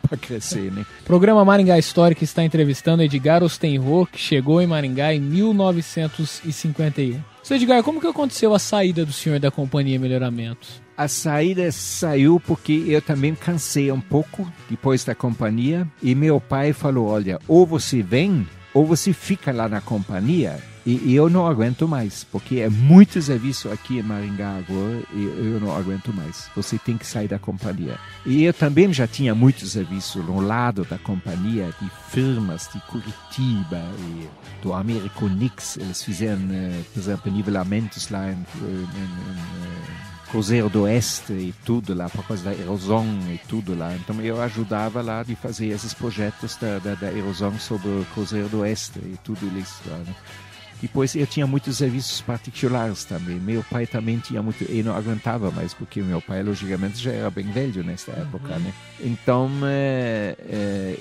para 0.02 0.16
crescer, 0.16 0.72
né? 0.72 0.86
Programa 1.04 1.44
Maringá 1.44 1.78
Histórica 1.78 2.24
está 2.24 2.42
entrevistando 2.42 3.02
Edgar 3.02 3.42
Ostenro, 3.42 4.06
que 4.06 4.18
chegou 4.18 4.62
em 4.62 4.66
Maringá 4.66 5.12
em 5.12 5.20
1951. 5.20 7.22
Seu 7.42 7.56
Edgar, 7.56 7.82
como 7.82 8.00
que 8.00 8.06
aconteceu 8.06 8.54
a 8.54 8.58
saída 8.58 9.04
do 9.04 9.12
senhor 9.12 9.38
da 9.38 9.50
Companhia 9.50 10.00
Melhoramentos? 10.00 10.83
A 10.96 11.08
saída 11.08 11.70
saiu 11.72 12.38
porque 12.38 12.84
eu 12.86 13.02
também 13.02 13.34
cansei 13.34 13.90
um 13.90 14.00
pouco 14.00 14.50
depois 14.70 15.04
da 15.04 15.14
companhia 15.14 15.86
e 16.02 16.14
meu 16.14 16.40
pai 16.40 16.72
falou: 16.72 17.08
olha, 17.08 17.38
ou 17.48 17.66
você 17.66 18.02
vem 18.02 18.46
ou 18.72 18.86
você 18.86 19.12
fica 19.12 19.52
lá 19.52 19.68
na 19.68 19.80
companhia 19.80 20.60
e, 20.86 21.12
e, 21.12 21.14
eu 21.14 21.30
não 21.30 21.46
aguento 21.46 21.88
mais, 21.88 22.24
porque 22.24 22.56
é 22.56 22.68
muito 22.68 23.20
serviço 23.22 23.70
aqui 23.70 23.98
em 23.98 24.02
Maringá 24.02 24.58
agora 24.58 25.02
e 25.14 25.24
eu 25.24 25.58
não 25.58 25.74
aguento 25.74 26.12
mais. 26.12 26.50
Você 26.54 26.76
tem 26.76 26.98
que 26.98 27.06
sair 27.06 27.26
da 27.26 27.38
companhia. 27.38 27.98
E 28.26 28.44
eu 28.44 28.52
também 28.52 28.92
já 28.92 29.06
tinha 29.06 29.34
muito 29.34 29.64
serviço 29.66 30.18
no 30.18 30.40
lado 30.40 30.84
da 30.84 30.98
companhia, 30.98 31.70
de 31.80 31.90
firmas 32.10 32.68
de 32.70 32.78
Curitiba 32.80 33.82
e 33.98 34.28
do 34.62 34.74
Americonix. 34.74 35.78
Eles 35.78 36.02
fizeram, 36.02 36.42
eh, 36.50 36.82
por 36.92 37.00
exemplo, 37.00 37.32
nivelamentos 37.32 38.10
lá 38.10 38.30
em, 38.30 38.36
em, 38.60 38.82
em 38.82 40.13
Cruzeiro 40.34 40.68
do 40.68 40.82
Oeste 40.82 41.32
e 41.32 41.54
tudo 41.64 41.94
lá, 41.94 42.10
por 42.10 42.26
causa 42.26 42.42
da 42.42 42.52
erosão 42.52 43.06
e 43.32 43.38
tudo 43.46 43.72
lá. 43.72 43.94
Então 43.94 44.20
eu 44.20 44.42
ajudava 44.42 45.00
lá 45.00 45.22
de 45.22 45.36
fazer 45.36 45.68
esses 45.68 45.94
projetos 45.94 46.56
da, 46.56 46.80
da, 46.80 46.96
da 46.96 47.12
erosão 47.12 47.56
sobre 47.56 47.86
o 47.86 48.04
Cruzeiro 48.12 48.48
do 48.48 48.58
Oeste 48.62 48.98
e 48.98 49.16
tudo 49.22 49.46
isso 49.56 49.80
lá. 49.86 49.96
Né? 49.98 50.12
Depois 50.82 51.14
eu 51.14 51.24
tinha 51.24 51.46
muitos 51.46 51.76
serviços 51.76 52.20
particulares 52.20 53.04
também. 53.04 53.36
Meu 53.36 53.62
pai 53.62 53.86
também 53.86 54.18
tinha 54.18 54.42
muito. 54.42 54.64
Eu 54.64 54.82
não 54.82 54.96
aguentava 54.96 55.52
mais, 55.52 55.72
porque 55.72 56.02
meu 56.02 56.20
pai, 56.20 56.42
logicamente, 56.42 56.98
já 56.98 57.12
era 57.12 57.30
bem 57.30 57.46
velho 57.52 57.84
nessa 57.84 58.10
época, 58.10 58.54
uhum. 58.54 58.58
né? 58.58 58.74
Então, 58.98 59.48
é, 59.62 60.36
é, 60.40 60.98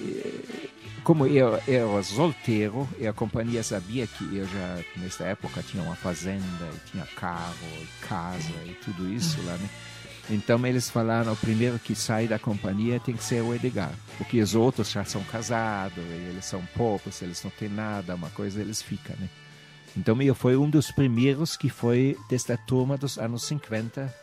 como 1.04 1.28
eu 1.28 1.60
era 1.68 2.04
solteiro, 2.04 2.88
e 3.00 3.06
a 3.06 3.13
companhia 3.13 3.63
sabia 3.63 4.08
que 4.08 4.24
eu 4.36 4.48
já, 4.48 4.80
nessa 4.98 5.26
época, 5.26 5.62
tinha 5.62 5.84
uma 5.84 5.96
fazenda, 5.96 6.44
e 6.74 6.92
tinha 6.92 7.06
carro, 7.16 7.54
e 7.82 8.06
casa 8.06 8.54
e 8.66 8.74
tudo 8.84 9.12
isso 9.12 9.42
lá, 9.46 9.58
né? 9.58 9.70
Então 10.30 10.66
eles 10.66 10.89
falaram, 10.89 11.34
o 11.34 11.38
primeiro 11.38 11.78
que 11.78 11.94
sai 11.94 12.28
da 12.28 12.39
companhia 12.39 13.00
tem 13.00 13.16
que 13.16 13.24
ser 13.24 13.42
o 13.42 13.54
Edgar, 13.54 13.92
porque 14.18 14.42
os 14.42 14.56
outros 14.56 14.89
já 14.89 15.04
são 15.04 15.22
casados, 15.24 16.04
eles 16.30 16.46
são 16.46 16.66
pobres, 16.76 17.22
eles 17.22 17.44
não 17.44 17.52
têm 17.52 17.68
nada, 17.68 18.16
uma 18.16 18.30
coisa 18.30 18.62
eles 18.62 18.82
ficam, 18.82 19.16
né? 19.20 19.30
Então 19.98 20.20
eu 20.22 20.34
fui 20.34 20.56
um 20.56 20.70
dos 20.70 20.92
primeiros 20.92 21.58
que 21.58 21.70
foi 21.70 22.18
desta 22.30 22.58
turma 22.58 22.98
dos 22.98 23.18
anos 23.18 23.44
50, 23.44 24.13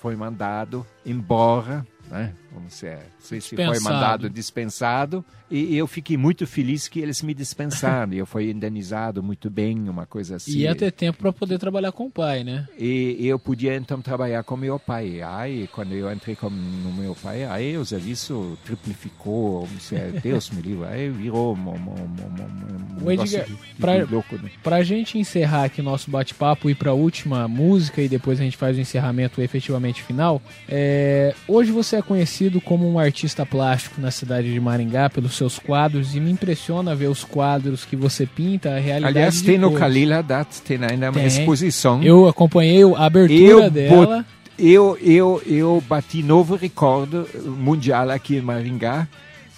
foi 0.00 0.14
mandado 0.14 0.86
embora, 1.04 1.84
né? 2.10 2.32
Vamos 2.52 2.72
dizer, 2.72 2.98
sei 3.18 3.40
se 3.40 3.54
foi 3.54 3.80
mandado 3.80 4.28
dispensado 4.28 5.24
e 5.50 5.76
eu 5.76 5.86
fiquei 5.86 6.16
muito 6.16 6.46
feliz 6.46 6.88
que 6.88 7.00
eles 7.00 7.22
me 7.22 7.32
dispensaram. 7.32 8.12
eu 8.12 8.26
fui 8.26 8.50
indenizado 8.50 9.22
muito 9.22 9.48
bem, 9.48 9.88
uma 9.88 10.04
coisa 10.04 10.36
assim. 10.36 10.52
E 10.52 10.62
ia 10.62 10.74
ter 10.74 10.90
tempo 10.92 11.18
para 11.18 11.32
poder 11.32 11.58
trabalhar 11.58 11.92
com 11.92 12.06
o 12.06 12.10
pai, 12.10 12.44
né? 12.44 12.66
E 12.78 13.26
eu 13.26 13.38
podia 13.38 13.74
então 13.76 14.00
trabalhar 14.02 14.42
com 14.44 14.56
meu 14.56 14.78
pai. 14.78 15.22
Aí, 15.22 15.68
quando 15.68 15.92
eu 15.92 16.12
entrei 16.12 16.36
com 16.36 16.50
no 16.50 16.92
meu 16.92 17.14
pai, 17.14 17.44
aí 17.44 17.76
o 17.76 17.84
serviço 17.84 18.58
triplificou, 18.64 19.68
Deus 20.22 20.50
me 20.50 20.62
livre, 20.62 20.86
aí 20.86 21.08
virou 21.08 21.54
um, 21.54 21.68
um, 21.68 21.72
um, 23.02 23.04
um 23.04 23.10
Edgar, 23.10 23.46
para 23.78 24.76
né? 24.76 24.80
a 24.80 24.82
gente 24.82 25.18
encerrar 25.18 25.64
aqui 25.64 25.80
nosso 25.80 26.10
bate-papo 26.10 26.68
e 26.68 26.74
para 26.74 26.90
a 26.90 26.94
última 26.94 27.46
música 27.48 28.02
e 28.02 28.08
depois 28.08 28.40
a 28.40 28.42
gente 28.42 28.56
faz 28.56 28.76
o 28.76 28.80
encerramento 28.80 29.40
efetivamente 29.40 30.02
final, 30.02 30.42
é... 30.68 31.34
hoje 31.46 31.70
você 31.70 31.96
é 31.98 32.02
conhecido 32.02 32.60
como 32.60 32.90
um 32.90 32.98
artista 32.98 33.44
plástico 33.44 34.00
na 34.00 34.10
cidade 34.10 34.52
de 34.52 34.60
Maringá 34.60 35.10
pelos 35.10 35.36
seus 35.36 35.58
quadros 35.58 36.14
e 36.14 36.20
me 36.20 36.30
impressiona 36.30 36.94
ver 36.94 37.08
os 37.08 37.24
quadros 37.24 37.84
que 37.84 37.96
você 37.96 38.26
pinta, 38.26 38.70
a 38.70 38.78
realidade 38.78 39.18
Aliás, 39.18 39.42
tem 39.42 39.58
no 39.58 39.72
Khalil 39.72 40.14
Haddad, 40.14 40.48
tem 40.64 40.78
ainda 40.84 41.10
uma 41.10 41.22
exposição. 41.22 42.02
Eu 42.02 42.26
acompanhei 42.26 42.82
a 42.82 43.04
abertura 43.04 43.64
eu 43.64 43.70
dela. 43.70 44.24
Eu, 44.58 44.98
eu, 45.00 45.40
eu 45.46 45.82
bati 45.88 46.20
novo 46.20 46.56
recorde 46.56 47.24
mundial 47.44 48.10
aqui 48.10 48.36
em 48.36 48.40
Maringá 48.40 49.06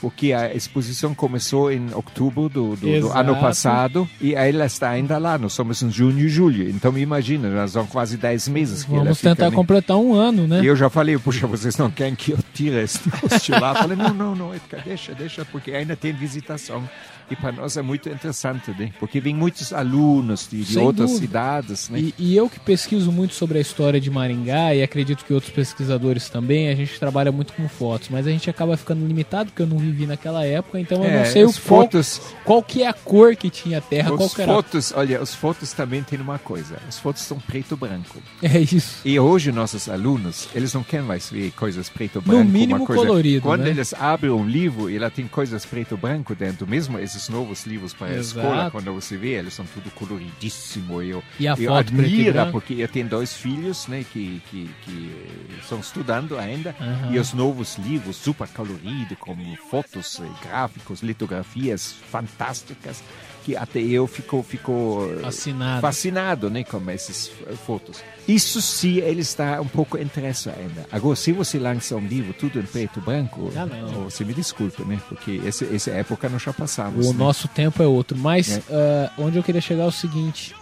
porque 0.01 0.33
a 0.33 0.55
exposição 0.55 1.15
começou 1.15 1.71
em 1.71 1.93
outubro 1.93 2.49
do, 2.49 2.77
do, 2.77 3.01
do, 3.01 3.13
ano 3.13 3.37
passado 3.37 4.09
e 4.21 4.35
ela 4.35 4.67
está 4.67 4.91
ainda 4.91 5.19
lá. 5.19 5.37
Nós 5.37 5.53
somos 5.53 5.83
em 5.83 5.91
junho 5.91 6.21
e 6.21 6.29
julho. 6.29 6.69
Então, 6.71 6.97
imagina, 6.97 7.51
já 7.51 7.69
são 7.69 7.87
quase 7.87 8.17
10 8.17 8.49
meses 8.49 8.85
que 8.85 8.91
Vamos 8.91 9.07
ela 9.07 9.17
tentar 9.17 9.47
fica, 9.47 9.57
completar 9.57 9.97
um 9.97 10.15
ano, 10.15 10.47
né? 10.47 10.63
E 10.63 10.67
eu 10.67 10.75
já 10.75 10.89
falei, 10.89 11.19
puxa, 11.19 11.47
vocês 11.47 11.77
não 11.77 11.91
querem 11.91 12.15
que 12.15 12.33
eu 12.33 12.39
tire 12.55 12.83
esse 12.83 13.01
rosto 13.09 13.53
lá? 13.53 13.75
falei, 13.75 13.97
não, 13.97 14.15
não, 14.15 14.35
não, 14.35 14.53
deixa, 14.85 15.15
deixa, 15.15 15.45
porque 15.45 15.73
ainda 15.73 15.95
tem 15.95 16.13
visitação. 16.13 16.89
E 17.31 17.37
para 17.37 17.53
nós 17.53 17.77
é 17.77 17.83
muito 17.83 18.09
interessante, 18.09 18.73
né? 18.77 18.90
porque 18.99 19.21
vem 19.21 19.35
muitos 19.35 19.73
alunos 19.73 20.49
de, 20.51 20.64
de 20.64 20.79
outras 20.79 21.11
dúvida. 21.11 21.27
cidades. 21.27 21.88
Né? 21.88 22.01
E, 22.01 22.14
e, 22.19 22.37
eu 22.37 22.49
que 22.49 22.59
pesquiso 22.59 23.12
muito 23.12 23.35
sobre 23.35 23.59
a 23.59 23.61
história 23.61 24.01
de 24.01 24.11
Maringá, 24.11 24.75
e 24.75 24.83
acredito 24.83 25.25
que 25.25 25.33
outros 25.33 25.53
pesquisadores 25.53 26.29
também, 26.29 26.69
a 26.69 26.75
gente 26.75 26.99
trabalha 26.99 27.31
muito 27.31 27.53
com 27.53 27.69
fotos, 27.69 28.09
mas 28.11 28.27
a 28.27 28.31
gente 28.31 28.51
acaba 28.51 28.77
ficando 28.77 29.07
limitado, 29.07 29.51
porque 29.51 29.62
eu 29.62 29.66
não 29.66 29.79
vivi 29.79 30.07
naquela 30.07 30.45
época, 30.45 30.81
então 30.81 30.99
eu 31.05 31.11
é, 31.11 31.19
não 31.19 31.25
sei 31.25 31.45
o 31.45 31.53
fotos, 31.53 32.19
qual, 32.19 32.45
qual 32.45 32.62
que 32.62 32.83
é 32.83 32.88
a 32.88 32.93
cor 32.93 33.37
que 33.37 33.49
tinha 33.49 33.79
a 33.79 33.81
terra, 33.81 34.12
os 34.12 34.35
fotos, 34.35 34.93
Olha, 34.95 35.23
os 35.23 35.35
fotos 35.35 35.73
também 35.73 36.03
tem 36.03 36.21
uma 36.21 36.38
coisa, 36.38 36.79
os 36.88 36.99
fotos 36.99 37.23
são 37.23 37.38
preto 37.38 37.75
e 37.75 37.77
branco. 37.77 38.21
É 38.43 38.59
isso. 38.59 39.01
E 39.05 39.19
hoje 39.19 39.53
nossos 39.53 39.88
alunos, 39.88 40.49
eles 40.55 40.75
não 40.75 40.83
querem 40.83 41.07
mais 41.07 41.31
ver 41.31 41.53
coisas 41.53 41.88
preto 41.88 42.19
e 42.19 42.23
branco. 42.23 42.45
No 42.45 42.51
mínimo 42.51 42.87
coisa, 42.87 43.03
colorido, 43.07 43.43
Quando 43.43 43.62
né? 43.62 43.71
eles 43.71 43.95
abrem 43.95 44.33
um 44.33 44.47
livro 44.47 44.90
e 44.90 44.97
ela 44.97 45.11
tem 45.11 45.29
coisas 45.29 45.64
preto 45.64 45.95
e 45.95 45.97
branco 45.97 46.35
dentro, 46.35 46.66
mesmo 46.66 46.99
esses 46.99 47.20
novos 47.29 47.67
livros 47.67 47.93
para 47.93 48.09
a 48.09 48.17
escola, 48.17 48.71
quando 48.71 48.93
você 48.93 49.17
vê, 49.17 49.35
eles 49.35 49.55
são 49.55 49.65
tudo 49.67 49.91
coloridíssimo. 49.91 51.03
Eu, 51.03 51.23
e 51.39 51.47
a 51.47 51.53
eu 51.53 51.73
foto 51.73 51.79
admiro, 51.79 52.51
porque 52.51 52.75
eu 52.75 52.89
tenho 52.89 53.09
dois 53.09 53.35
filhos, 53.35 53.87
né, 53.87 54.05
que, 54.13 54.43
que, 54.51 54.71
que 54.83 55.59
estão 55.61 55.81
estudando 55.81 56.39
ainda, 56.39 56.75
uhum. 56.81 57.13
e 57.13 57.19
os 57.19 57.33
novos 57.33 57.77
livros, 57.77 58.17
super 58.17 58.49
coloridos, 58.49 59.19
com 59.19 59.37
fotos, 59.71 60.21
eh, 60.21 60.47
gráficos, 60.47 61.03
litografias 61.03 61.93
fantásticas, 62.11 63.03
que 63.44 63.57
até 63.57 63.81
eu 63.81 64.07
fico, 64.07 64.42
fico 64.42 65.09
fascinado. 65.22 65.81
fascinado 65.81 66.50
né, 66.50 66.64
com 66.64 66.90
essas 66.90 67.31
fotos. 67.66 68.03
Isso 68.29 68.61
sim, 68.61 68.98
ele 68.98 69.22
está 69.22 69.61
um 69.61 69.66
pouco 69.66 69.98
interessado 69.98 70.59
ainda. 70.59 70.87
Agora, 70.92 71.16
se 71.16 71.33
você 71.33 71.59
lança 71.59 71.96
um 71.96 72.07
livro 72.07 72.33
tudo 72.33 72.61
em 72.61 72.62
preto 72.62 73.00
e 73.00 73.03
branco, 73.03 73.50
ah, 73.57 73.66
não. 73.66 74.05
você 74.05 74.24
me 74.24 74.33
desculpa, 74.33 74.85
né? 74.85 75.00
Porque 75.09 75.40
essa, 75.44 75.64
essa 75.64 75.90
época 75.90 76.29
nós 76.29 76.42
já 76.42 76.53
passamos. 76.53 77.07
O 77.07 77.12
né? 77.12 77.18
nosso 77.18 77.48
tempo 77.48 77.83
é 77.83 77.87
outro. 77.87 78.16
Mas 78.16 78.61
é. 78.68 79.11
Uh, 79.18 79.24
onde 79.24 79.37
eu 79.37 79.42
queria 79.42 79.61
chegar 79.61 79.83
é 79.83 79.87
o 79.87 79.92
seguinte: 79.92 80.55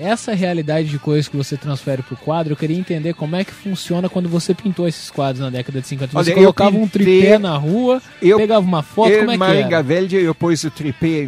essa 0.00 0.34
realidade 0.34 0.88
de 0.88 0.98
coisas 0.98 1.28
que 1.28 1.36
você 1.36 1.56
transfere 1.56 2.02
pro 2.02 2.16
quadro, 2.16 2.52
eu 2.52 2.56
queria 2.56 2.76
entender 2.76 3.14
como 3.14 3.36
é 3.36 3.44
que 3.44 3.52
funciona 3.52 4.08
quando 4.08 4.28
você 4.28 4.54
pintou 4.54 4.86
esses 4.88 5.10
quadros 5.10 5.40
na 5.40 5.50
década 5.50 5.80
de 5.80 5.86
50. 5.86 6.12
Você 6.12 6.30
Olha, 6.32 6.40
colocava 6.40 6.76
um 6.76 6.88
pintei- 6.88 7.20
tripé 7.20 7.38
na 7.38 7.56
rua, 7.56 8.02
eu- 8.20 8.36
pegava 8.38 8.64
uma 8.66 8.82
foto, 8.82 9.10
eu, 9.10 9.20
como 9.20 9.30
é 9.30 9.34
que 9.34 9.38
Maringa 9.38 9.76
era? 9.76 9.82
Velha, 9.82 10.16
eu 10.18 10.34
pus 10.34 10.64
o 10.64 10.70
tripé. 10.70 11.26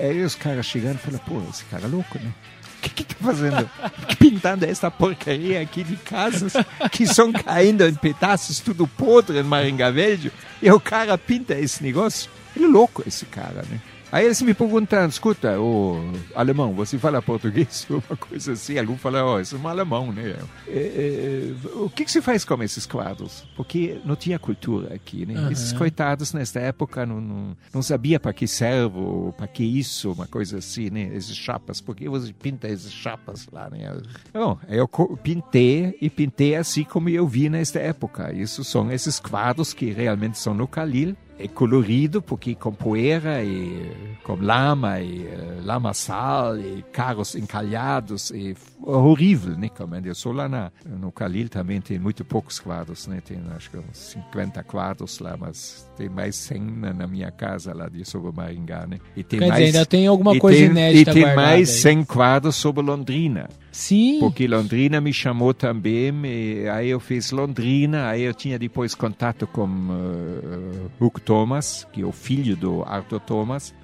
Aí 0.00 0.22
os 0.22 0.34
caras 0.34 0.66
chegando 0.66 0.96
e 0.96 0.98
falaram, 0.98 1.24
pô, 1.24 1.42
esse 1.50 1.64
cara 1.64 1.84
é 1.84 1.88
louco, 1.88 2.18
né? 2.18 2.30
O 2.78 2.80
que 2.82 2.90
que 2.90 3.04
tá 3.04 3.14
fazendo? 3.22 3.68
Pintando 4.18 4.64
essa 4.64 4.90
porcaria 4.90 5.60
aqui 5.60 5.84
de 5.84 5.96
casas 5.96 6.52
que 6.90 7.04
estão 7.04 7.30
caindo 7.32 7.86
em 7.86 7.94
pedaços, 7.94 8.60
tudo 8.60 8.86
podre 8.86 9.38
em 9.38 9.42
Maringa 9.42 9.92
Velho. 9.92 10.32
E 10.62 10.70
o 10.70 10.80
cara 10.80 11.16
pinta 11.18 11.54
esse 11.54 11.82
negócio. 11.82 12.30
Ele 12.56 12.64
é 12.64 12.68
louco, 12.68 13.02
esse 13.06 13.26
cara, 13.26 13.64
né? 13.70 13.78
Aí 14.12 14.24
eles 14.24 14.42
me 14.42 14.52
perguntam, 14.52 15.06
escuta, 15.06 15.60
ô 15.60 16.00
alemão, 16.34 16.74
você 16.74 16.98
fala 16.98 17.22
português? 17.22 17.86
Uma 17.90 18.16
coisa 18.16 18.52
assim. 18.52 18.76
Algum 18.76 18.96
fala, 18.96 19.24
ó, 19.24 19.40
isso 19.40 19.54
é 19.54 19.58
um 19.58 19.68
alemão, 19.68 20.12
né? 20.12 20.36
É, 20.66 21.52
é, 21.52 21.68
o 21.76 21.88
que, 21.88 22.04
que 22.04 22.10
se 22.10 22.20
faz 22.20 22.44
com 22.44 22.60
esses 22.62 22.86
quadros? 22.86 23.44
Porque 23.56 24.00
não 24.04 24.16
tinha 24.16 24.38
cultura 24.38 24.94
aqui, 24.94 25.24
né? 25.24 25.34
Aham. 25.34 25.52
Esses 25.52 25.72
coitados 25.72 26.32
nesta 26.32 26.58
época 26.58 27.06
não, 27.06 27.20
não, 27.20 27.56
não 27.72 27.82
sabia 27.82 28.18
para 28.18 28.32
que 28.32 28.48
serve, 28.48 28.98
ou 28.98 29.32
para 29.32 29.46
que 29.46 29.62
isso, 29.62 30.12
uma 30.12 30.26
coisa 30.26 30.58
assim, 30.58 30.90
né? 30.90 31.10
Esses 31.14 31.36
chapas, 31.36 31.80
por 31.80 31.94
que 31.94 32.08
você 32.08 32.32
pinta 32.32 32.66
esses 32.68 32.92
chapas 32.92 33.46
lá, 33.52 33.70
né? 33.70 33.96
Bom, 34.32 34.58
eu 34.68 34.88
pintei 35.22 35.96
e 36.00 36.10
pintei 36.10 36.56
assim 36.56 36.82
como 36.82 37.08
eu 37.08 37.28
vi 37.28 37.48
nesta 37.48 37.78
época. 37.78 38.32
Isso 38.32 38.64
são 38.64 38.90
esses 38.90 39.20
quadros 39.20 39.72
que 39.72 39.90
realmente 39.90 40.38
são 40.38 40.52
no 40.52 40.66
Calil. 40.66 41.16
É 41.42 41.48
colorido 41.48 42.20
porque 42.20 42.54
com 42.54 42.72
poeira 42.72 43.42
e 43.42 43.90
com 44.22 44.34
lama 44.34 45.00
e 45.00 45.26
eh, 45.26 45.60
lamaçal 45.62 46.58
e 46.58 46.84
carros 46.92 47.34
encalhados 47.34 48.30
e 48.30 48.54
horrível, 48.82 49.56
né? 49.56 49.70
Como 49.70 49.94
eu 49.96 50.14
sou 50.14 50.32
lá 50.32 50.48
na, 50.48 50.70
no 50.84 51.10
Calil 51.10 51.48
também 51.48 51.80
tem 51.80 51.98
muito 51.98 52.24
poucos 52.24 52.58
quadros, 52.58 53.06
né? 53.06 53.22
Tem 53.24 53.40
acho 53.56 53.70
que 53.70 53.78
uns 53.78 53.96
50 53.96 54.62
quadros 54.64 55.18
lá, 55.18 55.36
mas 55.38 55.88
tem 55.96 56.08
mais 56.08 56.36
100 56.36 56.60
na, 56.60 56.92
na 56.92 57.06
minha 57.06 57.30
casa 57.30 57.74
lá 57.74 57.88
de 57.88 58.04
sobre 58.04 58.32
Maringá, 58.32 58.86
né? 58.86 58.98
E 59.16 59.24
tem 59.24 59.38
Quer 59.38 59.48
mais 59.48 59.64
dizer, 59.64 59.78
ainda 59.78 59.86
tem 59.86 60.06
alguma 60.06 60.38
coisa 60.38 60.58
tem, 60.58 60.70
inédita 60.70 61.10
E 61.10 61.14
tem 61.14 61.34
mais 61.34 61.70
aí. 61.70 61.80
100 61.96 62.04
quadros 62.04 62.56
sobre 62.56 62.82
Londrina. 62.82 63.48
Sim. 63.72 64.18
Porque 64.20 64.46
Londrina 64.46 65.00
me 65.00 65.12
chamou 65.12 65.54
também, 65.54 66.12
e 66.24 66.68
aí 66.68 66.88
eu 66.88 67.00
fiz 67.00 67.30
Londrina, 67.30 68.08
aí 68.08 68.22
eu 68.22 68.34
tinha 68.34 68.58
depois 68.58 68.94
contato 68.94 69.46
com 69.46 69.66
uh, 69.66 70.90
Hugh 71.00 71.20
Thomas, 71.20 71.86
que 71.92 72.02
é 72.02 72.04
o 72.04 72.12
filho 72.12 72.56
do 72.56 72.82
Arthur 72.82 73.20
Thomas. 73.20 73.74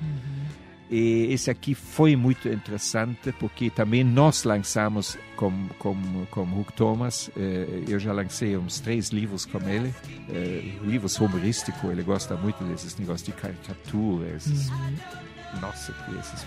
E 0.88 1.32
esse 1.32 1.50
aqui 1.50 1.74
foi 1.74 2.14
muito 2.14 2.48
interessante, 2.48 3.32
porque 3.32 3.70
também 3.70 4.04
nós 4.04 4.44
lançamos 4.44 5.18
com, 5.34 5.52
com, 5.80 5.96
com 6.30 6.42
Hugh 6.42 6.70
Thomas, 6.76 7.28
eh, 7.36 7.82
eu 7.88 7.98
já 7.98 8.12
lancei 8.12 8.56
uns 8.56 8.78
três 8.78 9.08
livros 9.08 9.44
com 9.44 9.58
ele, 9.68 9.92
eh, 10.30 10.62
livros 10.84 11.18
humorísticos, 11.18 11.90
ele 11.90 12.04
gosta 12.04 12.36
muito 12.36 12.62
desses 12.62 12.96
negócios 12.96 13.26
de 13.26 13.32
caricatura, 13.32 14.28
esses 14.36 14.70
nossa, 15.60 15.92
que 15.92 16.18
esses 16.18 16.46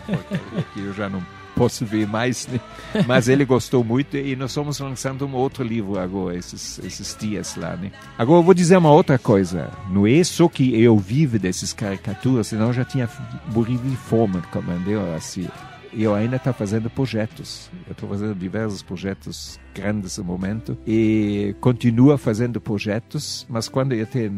que 0.73 0.79
eu 0.79 0.93
já 0.93 1.09
não 1.09 1.23
posso 1.59 1.85
ver 1.85 2.07
mais, 2.07 2.47
né? 2.47 2.59
Mas 3.05 3.27
ele 3.27 3.43
gostou 3.43 3.83
muito 3.83 4.15
e 4.15 4.33
nós 4.33 4.51
estamos 4.51 4.79
lançando 4.79 5.27
um 5.27 5.33
outro 5.33 5.61
livro 5.61 5.99
agora, 5.99 6.37
esses, 6.37 6.79
esses 6.79 7.17
dias 7.19 7.57
lá, 7.57 7.75
né? 7.75 7.91
Agora 8.17 8.39
eu 8.39 8.43
vou 8.43 8.53
dizer 8.53 8.77
uma 8.77 8.91
outra 8.91 9.19
coisa. 9.19 9.69
Não 9.89 10.07
é 10.07 10.23
só 10.23 10.47
que 10.47 10.81
eu 10.81 10.97
vivo 10.97 11.37
dessas 11.37 11.73
caricaturas, 11.73 12.47
senão 12.47 12.67
eu 12.67 12.73
já 12.73 12.85
tinha 12.85 13.09
morrido 13.53 13.83
de 13.83 13.97
fome, 13.97 14.41
como 14.53 14.71
eu 14.89 15.13
assim. 15.13 15.49
Eu 15.91 16.13
ainda 16.15 16.37
estou 16.37 16.53
fazendo 16.53 16.89
projetos. 16.89 17.69
Eu 17.87 17.91
estou 17.91 18.07
fazendo 18.07 18.35
diversos 18.35 18.81
projetos 18.81 19.59
grandes 19.73 20.17
no 20.17 20.23
momento 20.23 20.77
e 20.87 21.55
continuo 21.59 22.17
fazendo 22.17 22.61
projetos, 22.61 23.45
mas 23.49 23.67
quando 23.67 23.93
eu 23.93 24.05
tenho 24.05 24.31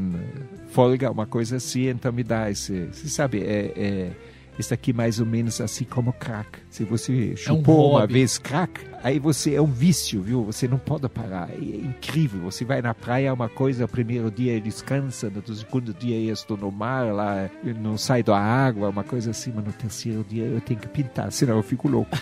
folga, 0.69 1.12
uma 1.12 1.27
coisa 1.27 1.57
assim, 1.57 1.89
então 1.89 2.12
me 2.12 2.23
dá 2.23 2.49
esse. 2.49 2.86
Você 2.86 3.10
sabe, 3.10 3.41
é, 3.41 3.73
é 3.75 4.12
isso 4.59 4.73
aqui 4.73 4.93
mais 4.93 5.19
ou 5.19 5.25
menos 5.25 5.59
assim 5.61 5.85
como 5.85 6.13
crack. 6.13 6.59
Se 6.69 6.83
você 6.83 7.35
chupou 7.35 7.91
uma 7.91 8.01
hobby. 8.01 8.13
vez 8.13 8.37
crack, 8.37 8.81
aí 9.03 9.19
você 9.19 9.55
é 9.55 9.61
um 9.61 9.71
vício, 9.71 10.21
viu? 10.21 10.43
Você 10.45 10.67
não 10.67 10.77
pode 10.77 11.07
parar. 11.09 11.49
É 11.51 11.57
incrível. 11.57 12.41
Você 12.41 12.63
vai 12.63 12.81
na 12.81 12.93
praia, 12.93 13.33
uma 13.33 13.49
coisa, 13.49 13.85
o 13.85 13.87
primeiro 13.87 14.29
dia 14.29 14.59
descansa, 14.61 15.29
no 15.29 15.55
segundo 15.55 15.93
dia 15.93 16.19
eu 16.19 16.33
estou 16.33 16.57
no 16.57 16.71
mar, 16.71 17.13
lá 17.13 17.49
eu 17.63 17.75
não 17.75 17.97
saio 17.97 18.23
da 18.23 18.37
água, 18.37 18.89
uma 18.89 19.03
coisa 19.03 19.31
assim, 19.31 19.51
mas 19.55 19.65
no 19.65 19.73
terceiro 19.73 20.25
dia 20.27 20.43
eu 20.43 20.61
tenho 20.61 20.79
que 20.79 20.87
pintar, 20.87 21.31
senão 21.31 21.57
eu 21.57 21.63
fico 21.63 21.87
louco. 21.87 22.11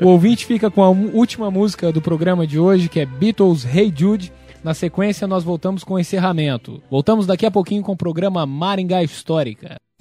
O 0.00 0.08
ouvinte 0.08 0.46
fica 0.46 0.70
com 0.70 0.82
a 0.82 0.90
última 0.90 1.50
música 1.50 1.92
do 1.92 2.00
programa 2.00 2.46
de 2.46 2.58
hoje, 2.58 2.88
que 2.88 3.00
é 3.00 3.06
Beatles 3.06 3.64
Hey 3.64 3.92
Jude. 3.94 4.32
Na 4.62 4.74
sequência, 4.74 5.26
nós 5.26 5.44
voltamos 5.44 5.84
com 5.84 5.94
o 5.94 5.98
encerramento. 5.98 6.82
Voltamos 6.90 7.26
daqui 7.26 7.46
a 7.46 7.50
pouquinho 7.50 7.82
com 7.82 7.92
o 7.92 7.96
programa 7.96 8.46
Maringá 8.46 9.02
Histórica. 9.02 9.76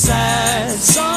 sad 0.00 0.82
song 0.82 1.09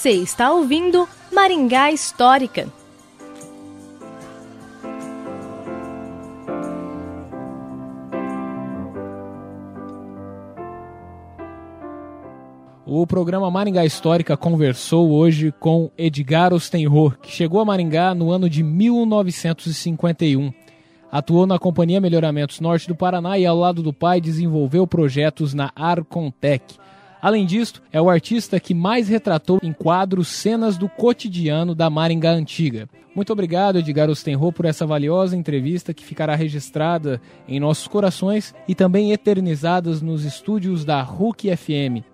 Você 0.00 0.12
está 0.12 0.50
ouvindo 0.50 1.06
Maringá 1.30 1.92
Histórica. 1.92 2.66
O 12.86 13.06
programa 13.06 13.50
Maringá 13.50 13.84
Histórica 13.84 14.38
conversou 14.38 15.10
hoje 15.10 15.52
com 15.60 15.90
Edgar 15.98 16.54
Ostenro, 16.54 17.10
que 17.20 17.30
chegou 17.30 17.60
a 17.60 17.64
Maringá 17.66 18.14
no 18.14 18.30
ano 18.30 18.48
de 18.48 18.62
1951. 18.62 20.50
Atuou 21.12 21.46
na 21.46 21.58
Companhia 21.58 22.00
Melhoramentos 22.00 22.58
Norte 22.58 22.88
do 22.88 22.96
Paraná 22.96 23.38
e, 23.38 23.44
ao 23.44 23.54
lado 23.58 23.82
do 23.82 23.92
pai, 23.92 24.18
desenvolveu 24.18 24.86
projetos 24.86 25.52
na 25.52 25.70
Arcontec. 25.76 26.80
Além 27.22 27.44
disso, 27.44 27.82
é 27.92 28.00
o 28.00 28.08
artista 28.08 28.58
que 28.58 28.72
mais 28.72 29.08
retratou 29.08 29.58
em 29.62 29.72
quadros 29.72 30.28
cenas 30.28 30.78
do 30.78 30.88
cotidiano 30.88 31.74
da 31.74 31.90
Maringá 31.90 32.30
Antiga. 32.30 32.88
Muito 33.14 33.32
obrigado, 33.32 33.78
Edgar 33.78 34.08
Ostenro, 34.08 34.52
por 34.52 34.64
essa 34.64 34.86
valiosa 34.86 35.36
entrevista 35.36 35.92
que 35.92 36.04
ficará 36.04 36.34
registrada 36.34 37.20
em 37.46 37.60
nossos 37.60 37.86
corações 37.86 38.54
e 38.66 38.74
também 38.74 39.12
eternizadas 39.12 40.00
nos 40.00 40.24
estúdios 40.24 40.84
da 40.84 41.02
RUC 41.02 41.54
FM. 41.54 42.04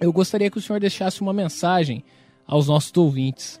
Eu 0.00 0.12
gostaria 0.12 0.50
que 0.50 0.58
o 0.58 0.60
senhor 0.60 0.78
deixasse 0.78 1.20
uma 1.20 1.32
mensagem 1.32 2.04
aos 2.46 2.68
nossos 2.68 2.92
ouvintes. 2.96 3.60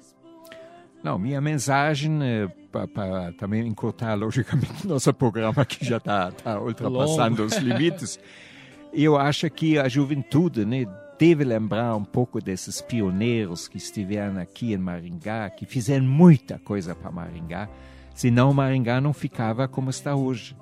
Não, 1.02 1.18
minha 1.18 1.40
mensagem 1.40 2.18
é 2.22 2.48
para 2.70 3.32
também 3.32 3.66
encurtar 3.66 4.14
logicamente 4.14 4.86
nosso 4.88 5.12
programa 5.14 5.64
que 5.64 5.84
já 5.84 5.96
está 5.96 6.30
tá 6.32 6.60
ultrapassando 6.60 7.42
Longo. 7.42 7.54
os 7.54 7.56
limites. 7.56 8.18
Eu 8.96 9.16
acho 9.16 9.50
que 9.50 9.76
a 9.76 9.88
juventude, 9.88 10.64
né, 10.64 10.86
deve 11.18 11.42
lembrar 11.42 11.96
um 11.96 12.04
pouco 12.04 12.40
desses 12.40 12.80
pioneiros 12.80 13.66
que 13.66 13.76
estiveram 13.76 14.38
aqui 14.38 14.72
em 14.72 14.78
Maringá, 14.78 15.50
que 15.50 15.66
fizeram 15.66 16.04
muita 16.04 16.60
coisa 16.60 16.94
para 16.94 17.10
Maringá, 17.10 17.68
senão 18.14 18.54
Maringá 18.54 19.00
não 19.00 19.12
ficava 19.12 19.66
como 19.66 19.90
está 19.90 20.14
hoje. 20.14 20.56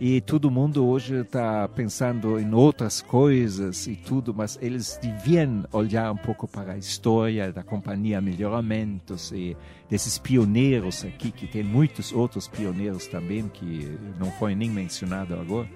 E 0.00 0.20
todo 0.22 0.50
mundo 0.50 0.84
hoje 0.84 1.20
está 1.20 1.68
pensando 1.68 2.40
em 2.40 2.52
outras 2.52 3.00
coisas 3.00 3.86
e 3.86 3.94
tudo, 3.94 4.34
mas 4.34 4.58
eles 4.60 4.98
deviam 5.00 5.64
olhar 5.70 6.10
um 6.10 6.16
pouco 6.16 6.48
para 6.48 6.72
a 6.72 6.78
história 6.78 7.52
da 7.52 7.62
companhia 7.62 8.20
Melhoramentos 8.20 9.30
e 9.30 9.56
desses 9.88 10.18
pioneiros 10.18 11.04
aqui, 11.04 11.30
que 11.30 11.46
tem 11.46 11.62
muitos 11.62 12.12
outros 12.12 12.48
pioneiros 12.48 13.06
também, 13.06 13.46
que 13.46 13.96
não 14.18 14.32
foi 14.32 14.54
nem 14.54 14.68
mencionado 14.68 15.34
agora, 15.34 15.68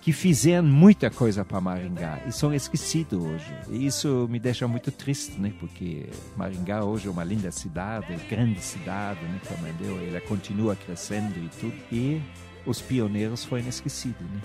que 0.00 0.12
fizeram 0.12 0.66
muita 0.66 1.10
coisa 1.10 1.44
para 1.44 1.60
Maringá 1.60 2.20
e 2.26 2.32
são 2.32 2.54
esquecidos 2.54 3.22
hoje. 3.22 3.54
E 3.68 3.86
isso 3.86 4.26
me 4.30 4.38
deixa 4.38 4.66
muito 4.66 4.90
triste, 4.90 5.38
né? 5.38 5.52
Porque 5.60 6.06
Maringá 6.36 6.82
hoje 6.84 7.06
é 7.06 7.10
uma 7.10 7.22
linda 7.22 7.50
cidade, 7.50 8.16
grande 8.28 8.60
cidade, 8.60 9.20
né? 9.24 9.38
Como 9.46 9.68
entendeu? 9.68 10.00
Ela 10.08 10.22
continua 10.22 10.74
crescendo 10.74 11.38
e 11.38 11.50
tudo. 11.60 11.74
E 11.92 12.22
os 12.64 12.80
pioneiros 12.80 13.44
foram 13.44 13.68
esquecidos, 13.68 14.22
né? 14.22 14.40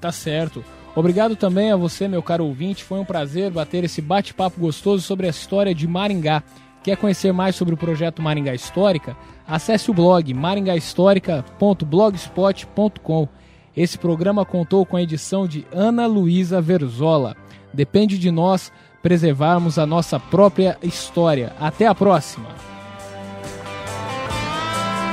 Tá 0.00 0.10
certo. 0.12 0.64
Obrigado 0.94 1.36
também 1.36 1.72
a 1.72 1.76
você, 1.76 2.08
meu 2.08 2.22
caro 2.22 2.46
ouvinte. 2.46 2.82
Foi 2.82 2.98
um 2.98 3.04
prazer 3.04 3.50
bater 3.50 3.84
esse 3.84 4.00
bate-papo 4.00 4.58
gostoso 4.58 5.02
sobre 5.02 5.26
a 5.26 5.30
história 5.30 5.74
de 5.74 5.86
Maringá. 5.86 6.42
Quer 6.82 6.96
conhecer 6.96 7.32
mais 7.32 7.54
sobre 7.56 7.74
o 7.74 7.76
projeto 7.76 8.22
Maringá 8.22 8.54
Histórica? 8.54 9.14
Acesse 9.46 9.90
o 9.90 9.94
blog 9.94 10.32
maringahistórica.blogspot.com. 10.32 13.28
Esse 13.76 13.98
programa 13.98 14.44
contou 14.44 14.86
com 14.86 14.96
a 14.96 15.02
edição 15.02 15.46
de 15.46 15.66
Ana 15.70 16.06
Luísa 16.06 16.60
Verzola. 16.62 17.36
Depende 17.74 18.16
de 18.16 18.30
nós 18.30 18.72
preservarmos 19.02 19.78
a 19.78 19.84
nossa 19.84 20.18
própria 20.18 20.78
história. 20.82 21.52
Até 21.60 21.86
a 21.86 21.94
próxima! 21.94 22.48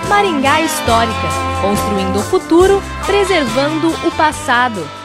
Maringá 0.07 0.61
Histórica, 0.61 1.28
construindo 1.61 2.20
o 2.20 2.24
futuro, 2.24 2.82
preservando 3.05 3.89
o 4.07 4.11
passado. 4.11 5.02